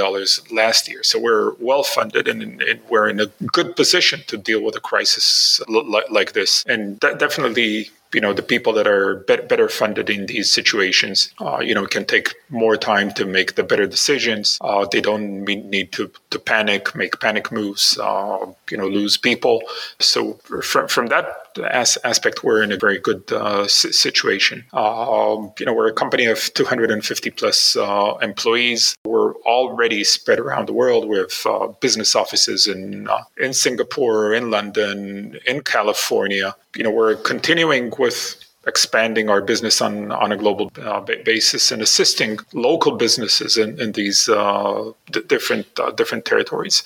last 0.50 0.88
year. 0.88 1.02
So 1.04 1.20
we're 1.20 1.52
well 1.60 1.84
funded 1.84 2.26
and, 2.26 2.60
and, 2.60 2.80
we're 2.88 3.08
in 3.08 3.20
a 3.20 3.26
good 3.52 3.76
position 3.76 4.22
to 4.26 4.36
deal 4.36 4.62
with 4.62 4.74
a 4.74 4.80
crisis 4.80 5.60
like, 5.68 6.10
like 6.10 6.32
this. 6.32 6.64
And 6.66 6.98
that 7.00 7.20
definitely 7.20 7.90
you 8.14 8.20
know 8.20 8.32
the 8.32 8.42
people 8.42 8.72
that 8.74 8.86
are 8.86 9.16
better 9.26 9.68
funded 9.68 10.10
in 10.10 10.26
these 10.26 10.52
situations 10.52 11.32
uh, 11.40 11.58
you 11.60 11.74
know 11.74 11.86
can 11.86 12.04
take 12.04 12.34
more 12.50 12.76
time 12.76 13.10
to 13.12 13.24
make 13.24 13.54
the 13.54 13.62
better 13.62 13.86
decisions. 13.86 14.58
Uh, 14.60 14.86
they 14.90 15.00
don't 15.00 15.44
need 15.44 15.92
to, 15.92 16.10
to 16.30 16.38
panic 16.38 16.94
make 16.94 17.20
panic 17.20 17.50
moves 17.50 17.98
uh, 17.98 18.46
you 18.70 18.76
know 18.76 18.86
lose 18.86 19.16
people. 19.16 19.62
So 19.98 20.34
from, 20.62 20.88
from 20.88 21.06
that 21.08 21.51
as, 21.58 21.98
aspect 22.04 22.44
we're 22.44 22.62
in 22.62 22.72
a 22.72 22.76
very 22.76 22.98
good 22.98 23.30
uh, 23.32 23.66
situation. 23.68 24.64
Um, 24.72 25.52
you 25.58 25.66
know 25.66 25.74
we're 25.74 25.88
a 25.88 25.92
company 25.92 26.26
of 26.26 26.52
250 26.54 27.30
plus 27.30 27.76
uh, 27.76 28.14
employees. 28.22 28.94
We're 29.04 29.34
already 29.42 30.04
spread 30.04 30.38
around 30.38 30.68
the 30.68 30.72
world 30.72 31.08
with 31.08 31.44
uh, 31.46 31.68
business 31.80 32.14
offices 32.14 32.66
in 32.66 33.08
in 33.38 33.52
Singapore 33.52 34.34
in 34.34 34.50
London 34.50 35.38
in 35.46 35.62
California. 35.62 36.54
You 36.76 36.84
know 36.84 36.90
we're 36.90 37.16
continuing 37.16 37.92
with 37.98 38.42
expanding 38.66 39.28
our 39.28 39.40
business 39.40 39.80
on, 39.80 40.12
on 40.12 40.32
a 40.32 40.36
global 40.36 40.70
uh, 40.80 41.00
basis 41.00 41.72
and 41.72 41.82
assisting 41.82 42.38
local 42.52 42.92
businesses 42.92 43.56
in, 43.56 43.80
in 43.80 43.92
these 43.92 44.28
uh, 44.28 44.92
d- 45.10 45.22
different 45.26 45.66
uh, 45.80 45.90
different 45.90 46.24
territories. 46.24 46.82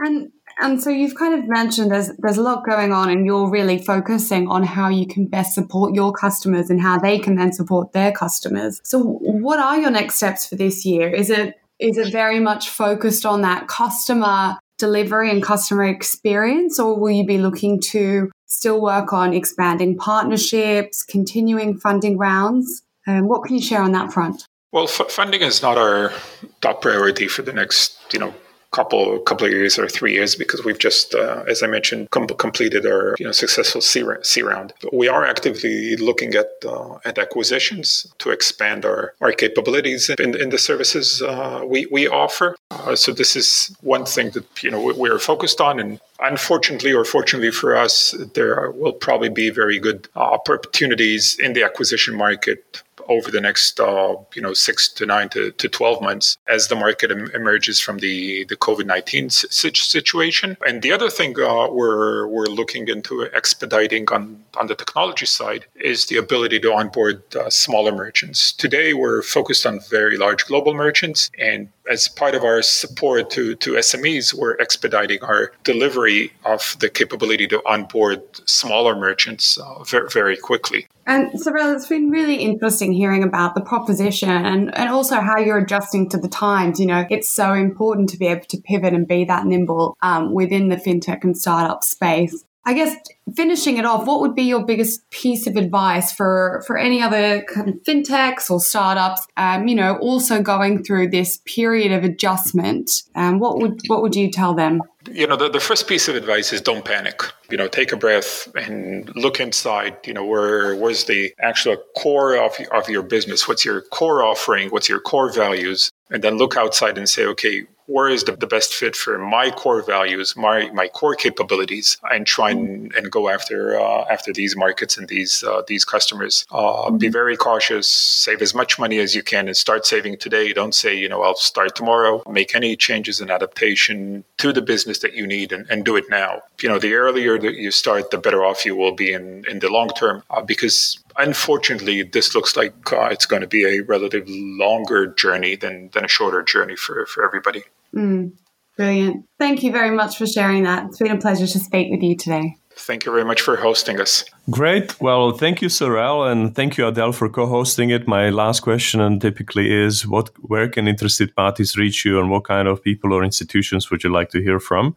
And 0.00 0.32
and 0.60 0.82
so 0.82 0.90
you've 0.90 1.14
kind 1.14 1.34
of 1.34 1.48
mentioned 1.48 1.90
there's 1.90 2.10
there's 2.18 2.38
a 2.38 2.42
lot 2.42 2.64
going 2.64 2.92
on, 2.92 3.10
and 3.10 3.24
you're 3.24 3.48
really 3.48 3.78
focusing 3.78 4.48
on 4.48 4.62
how 4.62 4.88
you 4.88 5.06
can 5.06 5.26
best 5.26 5.54
support 5.54 5.94
your 5.94 6.12
customers 6.12 6.70
and 6.70 6.80
how 6.80 6.98
they 6.98 7.18
can 7.18 7.36
then 7.36 7.52
support 7.52 7.92
their 7.92 8.12
customers. 8.12 8.80
So, 8.84 9.02
what 9.02 9.58
are 9.58 9.78
your 9.78 9.90
next 9.90 10.16
steps 10.16 10.46
for 10.46 10.56
this 10.56 10.84
year? 10.84 11.08
Is 11.08 11.30
it 11.30 11.54
is 11.78 11.96
it 11.96 12.12
very 12.12 12.40
much 12.40 12.70
focused 12.70 13.24
on 13.24 13.42
that 13.42 13.68
customer 13.68 14.58
delivery 14.78 15.30
and 15.30 15.42
customer 15.42 15.84
experience, 15.84 16.78
or 16.78 16.98
will 16.98 17.10
you 17.10 17.26
be 17.26 17.38
looking 17.38 17.80
to 17.80 18.30
still 18.46 18.80
work 18.80 19.12
on 19.12 19.34
expanding 19.34 19.96
partnerships, 19.96 21.02
continuing 21.02 21.78
funding 21.78 22.18
rounds? 22.18 22.82
Um, 23.06 23.28
what 23.28 23.44
can 23.44 23.56
you 23.56 23.62
share 23.62 23.82
on 23.82 23.92
that 23.92 24.12
front? 24.12 24.46
Well, 24.72 24.84
f- 24.84 25.10
funding 25.10 25.40
is 25.40 25.62
not 25.62 25.78
our 25.78 26.12
top 26.60 26.82
priority 26.82 27.26
for 27.26 27.42
the 27.42 27.52
next, 27.52 27.98
you 28.12 28.18
know, 28.18 28.34
couple 28.72 29.18
couple 29.20 29.46
of 29.46 29.52
years 29.52 29.78
or 29.78 29.88
three 29.88 30.12
years 30.12 30.34
because 30.34 30.64
we've 30.64 30.78
just, 30.78 31.14
uh, 31.14 31.44
as 31.48 31.62
I 31.62 31.66
mentioned, 31.66 32.10
com- 32.10 32.26
completed 32.26 32.86
our 32.86 33.14
you 33.18 33.24
know 33.24 33.32
successful 33.32 33.80
C, 33.80 34.04
C 34.22 34.42
round. 34.42 34.72
We 34.92 35.08
are 35.08 35.24
actively 35.24 35.96
looking 35.96 36.34
at 36.34 36.50
uh, 36.66 36.98
at 37.04 37.18
acquisitions 37.18 38.06
to 38.18 38.30
expand 38.30 38.84
our, 38.84 39.14
our 39.20 39.32
capabilities 39.32 40.10
in, 40.10 40.36
in 40.36 40.50
the 40.50 40.58
services 40.58 41.22
uh, 41.22 41.62
we 41.66 41.86
we 41.90 42.08
offer. 42.08 42.56
Uh, 42.70 42.94
so 42.94 43.12
this 43.12 43.36
is 43.36 43.74
one 43.80 44.04
thing 44.04 44.30
that 44.30 44.62
you 44.62 44.70
know 44.70 44.80
we, 44.80 45.08
are 45.08 45.18
focused 45.18 45.60
on, 45.60 45.80
and 45.80 46.00
unfortunately 46.20 46.92
or 46.92 47.04
fortunately 47.04 47.50
for 47.50 47.74
us, 47.74 48.14
there 48.34 48.70
will 48.72 48.92
probably 48.92 49.30
be 49.30 49.48
very 49.48 49.78
good 49.78 50.08
opportunities 50.14 51.38
in 51.38 51.54
the 51.54 51.62
acquisition 51.62 52.14
market 52.14 52.82
over 53.08 53.30
the 53.30 53.40
next 53.40 53.80
uh, 53.80 54.14
you 54.34 54.42
know 54.42 54.52
six 54.52 54.88
to 54.88 55.06
nine 55.06 55.28
to, 55.30 55.50
to 55.52 55.68
12 55.68 56.02
months 56.02 56.36
as 56.48 56.68
the 56.68 56.76
market 56.76 57.10
em- 57.10 57.30
emerges 57.34 57.80
from 57.80 57.98
the, 57.98 58.44
the 58.44 58.56
COVID-19 58.56 59.30
situation. 59.32 60.56
And 60.66 60.82
the 60.82 60.92
other 60.92 61.10
thing 61.10 61.38
uh, 61.40 61.68
we're, 61.70 62.26
we're 62.26 62.46
looking 62.46 62.88
into 62.88 63.28
expediting 63.34 64.08
on, 64.10 64.44
on 64.58 64.66
the 64.66 64.74
technology 64.74 65.26
side 65.26 65.66
is 65.76 66.06
the 66.06 66.16
ability 66.16 66.60
to 66.60 66.72
onboard 66.72 67.22
uh, 67.36 67.50
smaller 67.50 67.92
merchants. 67.92 68.52
Today, 68.52 68.94
we're 68.94 69.22
focused 69.22 69.66
on 69.66 69.80
very 69.90 70.16
large 70.16 70.46
global 70.46 70.74
merchants 70.74 71.30
and 71.38 71.68
as 71.88 72.08
part 72.08 72.34
of 72.34 72.44
our 72.44 72.62
support 72.62 73.30
to, 73.30 73.54
to 73.56 73.72
SMEs, 73.72 74.34
we're 74.34 74.56
expediting 74.58 75.22
our 75.22 75.52
delivery 75.64 76.32
of 76.44 76.76
the 76.80 76.88
capability 76.88 77.46
to 77.48 77.62
onboard 77.66 78.22
smaller 78.48 78.94
merchants 78.94 79.58
uh, 79.58 79.82
very, 79.84 80.08
very 80.10 80.36
quickly. 80.36 80.86
And 81.06 81.40
Sorel, 81.40 81.74
it's 81.74 81.88
been 81.88 82.10
really 82.10 82.36
interesting 82.36 82.92
hearing 82.92 83.22
about 83.22 83.54
the 83.54 83.62
proposition 83.62 84.28
and, 84.28 84.76
and 84.76 84.90
also 84.90 85.20
how 85.20 85.38
you're 85.38 85.56
adjusting 85.58 86.10
to 86.10 86.18
the 86.18 86.28
times. 86.28 86.78
You 86.78 86.86
know, 86.86 87.06
it's 87.08 87.30
so 87.30 87.54
important 87.54 88.10
to 88.10 88.18
be 88.18 88.26
able 88.26 88.44
to 88.44 88.58
pivot 88.58 88.92
and 88.92 89.08
be 89.08 89.24
that 89.24 89.46
nimble 89.46 89.96
um, 90.02 90.34
within 90.34 90.68
the 90.68 90.76
fintech 90.76 91.24
and 91.24 91.36
startup 91.36 91.82
space. 91.82 92.44
I 92.68 92.74
guess 92.74 92.94
finishing 93.34 93.78
it 93.78 93.86
off, 93.86 94.06
what 94.06 94.20
would 94.20 94.34
be 94.34 94.42
your 94.42 94.62
biggest 94.62 95.08
piece 95.08 95.46
of 95.46 95.56
advice 95.56 96.12
for 96.12 96.62
for 96.66 96.76
any 96.76 97.00
other 97.00 97.42
kind 97.44 97.70
of 97.70 97.76
fintechs 97.76 98.50
or 98.50 98.60
startups? 98.60 99.26
Um, 99.38 99.68
you 99.68 99.74
know, 99.74 99.96
also 99.96 100.42
going 100.42 100.84
through 100.84 101.08
this 101.08 101.38
period 101.46 101.92
of 101.92 102.04
adjustment. 102.04 102.90
Um, 103.14 103.38
what 103.38 103.56
would 103.56 103.80
what 103.86 104.02
would 104.02 104.14
you 104.14 104.30
tell 104.30 104.52
them? 104.52 104.82
You 105.10 105.26
know, 105.26 105.36
the, 105.36 105.48
the 105.48 105.60
first 105.60 105.88
piece 105.88 106.08
of 106.08 106.14
advice 106.14 106.52
is 106.52 106.60
don't 106.60 106.84
panic. 106.84 107.22
You 107.50 107.56
know, 107.56 107.68
take 107.68 107.90
a 107.92 107.96
breath 107.96 108.54
and 108.54 109.10
look 109.16 109.40
inside. 109.40 109.96
You 110.06 110.12
know, 110.12 110.26
where 110.26 110.76
where's 110.76 111.04
the 111.04 111.32
actual 111.40 111.78
core 111.96 112.36
of 112.36 112.54
of 112.70 112.90
your 112.90 113.02
business? 113.02 113.48
What's 113.48 113.64
your 113.64 113.80
core 113.80 114.22
offering? 114.22 114.68
What's 114.68 114.90
your 114.90 115.00
core 115.00 115.32
values? 115.32 115.90
And 116.10 116.22
then 116.22 116.36
look 116.36 116.54
outside 116.58 116.98
and 116.98 117.08
say, 117.08 117.24
okay, 117.24 117.66
where 117.88 118.08
is 118.08 118.22
the, 118.24 118.36
the 118.36 118.46
best 118.46 118.74
fit 118.74 118.94
for 118.94 119.18
my 119.18 119.50
core 119.50 119.82
values, 119.82 120.36
my 120.36 120.70
my 120.70 120.86
core 120.88 121.14
capabilities, 121.14 121.96
and 122.10 122.26
try 122.26 122.50
and, 122.50 122.94
and 122.94 123.10
go 123.10 123.28
after 123.28 123.80
uh, 123.80 124.04
after 124.10 124.32
these 124.32 124.54
markets 124.56 124.96
and 124.98 125.08
these 125.08 125.42
uh, 125.42 125.62
these 125.66 125.84
customers. 125.84 126.46
Uh, 126.50 126.90
be 126.90 127.06
mm-hmm. 127.06 127.12
very 127.12 127.36
cautious. 127.36 127.88
Save 127.88 128.42
as 128.42 128.54
much 128.54 128.78
money 128.78 128.98
as 128.98 129.14
you 129.14 129.22
can, 129.22 129.48
and 129.48 129.56
start 129.56 129.86
saving 129.86 130.18
today. 130.18 130.52
Don't 130.52 130.74
say, 130.74 130.94
you 130.94 131.08
know, 131.08 131.22
I'll 131.22 131.34
start 131.36 131.74
tomorrow. 131.74 132.22
Make 132.30 132.54
any 132.54 132.76
changes 132.76 133.20
and 133.20 133.30
adaptation 133.30 134.24
to 134.36 134.52
the 134.52 134.62
business 134.62 134.98
that 135.00 135.14
you 135.14 135.26
need, 135.26 135.52
and, 135.52 135.66
and 135.70 135.84
do 135.84 135.96
it 135.96 136.04
now. 136.10 136.42
You 136.62 136.68
know, 136.68 136.78
the 136.78 136.94
earlier 136.94 137.38
that 137.38 137.54
you 137.54 137.70
start, 137.70 138.10
the 138.10 138.18
better 138.18 138.44
off 138.44 138.66
you 138.66 138.76
will 138.76 138.92
be 138.92 139.12
in 139.12 139.44
in 139.50 139.60
the 139.60 139.70
long 139.70 139.88
term, 139.88 140.22
uh, 140.30 140.42
because 140.42 141.02
unfortunately, 141.16 142.02
this 142.02 142.34
looks 142.34 142.56
like 142.56 142.92
uh, 142.92 143.08
it's 143.10 143.26
going 143.26 143.42
to 143.42 143.48
be 143.48 143.64
a 143.64 143.80
relatively 143.80 144.40
longer 144.58 145.06
journey 145.06 145.56
than, 145.56 145.90
than 145.92 146.04
a 146.04 146.08
shorter 146.08 146.42
journey 146.42 146.76
for, 146.76 147.06
for 147.06 147.24
everybody. 147.24 147.64
Mm, 147.94 148.32
brilliant. 148.76 149.24
Thank 149.38 149.62
you 149.62 149.72
very 149.72 149.94
much 149.94 150.16
for 150.18 150.26
sharing 150.26 150.64
that. 150.64 150.86
It's 150.86 150.98
been 150.98 151.10
a 151.10 151.20
pleasure 151.20 151.46
to 151.46 151.58
speak 151.58 151.90
with 151.90 152.02
you 152.02 152.16
today. 152.16 152.56
Thank 152.78 153.04
you 153.04 153.12
very 153.12 153.24
much 153.24 153.40
for 153.40 153.56
hosting 153.56 154.00
us. 154.00 154.24
Great. 154.50 155.00
Well, 155.00 155.32
thank 155.32 155.60
you, 155.60 155.68
Sorel, 155.68 156.24
and 156.24 156.54
thank 156.54 156.78
you, 156.78 156.86
Adele, 156.86 157.12
for 157.12 157.28
co-hosting 157.28 157.90
it. 157.90 158.06
My 158.06 158.30
last 158.30 158.60
question, 158.60 159.00
and 159.00 159.20
typically, 159.20 159.72
is 159.72 160.06
what 160.06 160.30
where 160.42 160.68
can 160.68 160.86
interested 160.86 161.34
parties 161.34 161.76
reach 161.76 162.04
you, 162.04 162.20
and 162.20 162.30
what 162.30 162.44
kind 162.44 162.68
of 162.68 162.82
people 162.82 163.12
or 163.12 163.24
institutions 163.24 163.90
would 163.90 164.04
you 164.04 164.10
like 164.10 164.30
to 164.30 164.40
hear 164.40 164.60
from? 164.60 164.94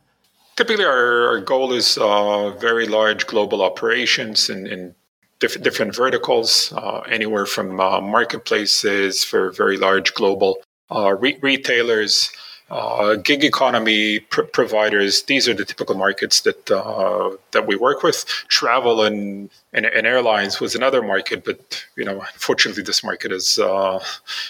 Typically, 0.55 0.85
our, 0.85 1.27
our 1.29 1.39
goal 1.39 1.73
is 1.73 1.97
uh, 1.97 2.51
very 2.51 2.85
large 2.85 3.25
global 3.25 3.63
operations 3.63 4.49
in, 4.49 4.67
in 4.67 4.93
different 5.39 5.63
different 5.63 5.95
verticals, 5.95 6.71
uh, 6.77 6.99
anywhere 7.09 7.47
from 7.47 7.79
uh, 7.79 7.99
marketplaces 7.99 9.23
for 9.23 9.51
very 9.51 9.77
large 9.77 10.13
global 10.13 10.57
uh, 10.91 11.13
re- 11.13 11.39
retailers 11.41 12.29
uh, 12.71 13.15
gig 13.15 13.43
economy 13.43 14.19
pr- 14.19 14.43
providers. 14.43 15.23
These 15.23 15.49
are 15.49 15.53
the 15.53 15.65
typical 15.65 15.95
markets 15.95 16.41
that 16.41 16.71
uh, 16.71 17.35
that 17.51 17.67
we 17.67 17.75
work 17.75 18.01
with. 18.01 18.23
Travel 18.47 19.03
and, 19.03 19.49
and, 19.73 19.85
and 19.85 20.07
airlines 20.07 20.61
was 20.61 20.73
another 20.73 21.01
market, 21.01 21.43
but 21.43 21.85
you 21.97 22.05
know, 22.05 22.21
unfortunately, 22.33 22.83
this 22.83 23.03
market 23.03 23.31
has 23.31 23.59
uh, 23.59 24.01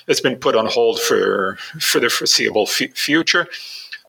has 0.08 0.22
been 0.22 0.36
put 0.36 0.56
on 0.56 0.68
hold 0.68 1.02
for 1.02 1.58
for 1.80 2.00
the 2.00 2.10
foreseeable 2.10 2.68
f- 2.70 2.94
future. 2.94 3.48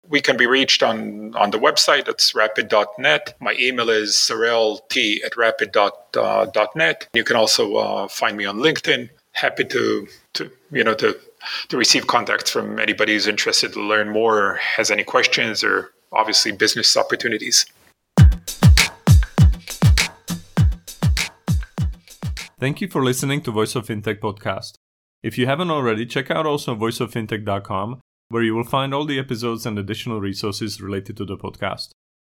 We 0.09 0.20
can 0.20 0.37
be 0.37 0.46
reached 0.46 0.83
on, 0.83 1.35
on 1.37 1.51
the 1.53 1.59
website. 1.59 2.07
It's 2.07 2.33
rapyd.net. 2.33 3.35
My 3.40 3.55
email 3.59 3.88
is 3.88 4.11
sorelt 4.14 4.94
at 5.25 5.33
rapyd.net. 5.33 7.09
You 7.14 7.25
can 7.25 7.37
also 7.37 7.77
uh, 7.77 8.09
find 8.09 8.37
me 8.37 8.44
on 8.44 8.59
LinkedIn. 8.59 9.09
Happy 9.31 9.64
to, 9.64 10.07
to 10.35 10.51
you 10.70 10.85
know 10.85 10.92
to 10.94 11.18
to 11.69 11.77
receive 11.77 12.07
contacts 12.07 12.51
from 12.51 12.79
anybody 12.79 13.13
who's 13.13 13.27
interested 13.27 13.73
to 13.73 13.81
learn 13.81 14.11
more 14.11 14.39
or 14.39 14.55
has 14.57 14.91
any 14.91 15.05
questions 15.05 15.63
or 15.65 15.91
obviously 16.13 16.53
business 16.53 16.97
opportunities. 16.97 17.67
Thank 22.61 22.81
you 22.81 22.87
for 22.87 23.03
listening 23.03 23.41
to 23.43 23.51
Voice 23.51 23.75
of 23.75 23.89
Fintech 23.89 24.21
podcast. 24.21 24.75
If 25.23 25.37
you 25.37 25.47
haven't 25.47 25.71
already, 25.71 26.07
check 26.07 26.31
out 26.31 26.47
also 26.47 26.77
voiceoffintech.com, 26.77 28.01
where 28.29 28.43
you 28.43 28.55
will 28.55 28.65
find 28.65 28.95
all 28.95 29.05
the 29.05 29.19
episodes 29.19 29.67
and 29.67 29.79
additional 29.79 30.21
resources 30.21 30.81
related 30.81 31.17
to 31.17 31.25
the 31.25 31.37
podcast. 31.37 31.91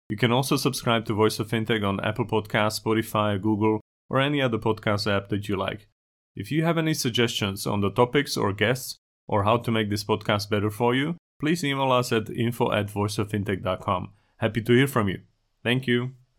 You 0.10 0.18
can 0.18 0.32
also 0.32 0.56
subscribe 0.56 1.06
to 1.06 1.14
Voice 1.14 1.40
of 1.40 1.50
Fintech 1.50 1.88
on 1.88 2.00
Apple 2.00 2.26
Podcasts, 2.26 2.82
Spotify, 2.82 3.42
Google, 3.42 3.82
or 4.10 4.20
any 4.20 4.42
other 4.42 4.58
podcast 4.58 5.10
app 5.10 5.30
that 5.30 5.48
you 5.48 5.56
like. 5.56 5.88
If 6.36 6.52
you 6.52 6.64
have 6.64 6.78
any 6.78 6.94
suggestions 6.94 7.68
on 7.68 7.82
the 7.82 7.92
topics 7.92 8.38
or 8.38 8.54
guests, 8.54 8.98
or 9.32 9.46
how 9.46 9.58
to 9.58 9.72
make 9.72 9.90
this 9.90 10.04
podcast 10.04 10.50
better 10.50 10.70
for 10.70 10.94
you, 10.94 11.16
please 11.40 11.64
email 11.64 11.92
us 11.92 12.12
at 12.12 12.30
info 12.30 12.72
at 12.72 12.88
voiceoffintech.com. 12.88 14.12
Happy 14.38 14.62
to 14.62 14.74
hear 14.74 14.88
from 14.88 15.08
you. 15.08 15.22
Thank 15.64 15.88
you. 15.88 16.12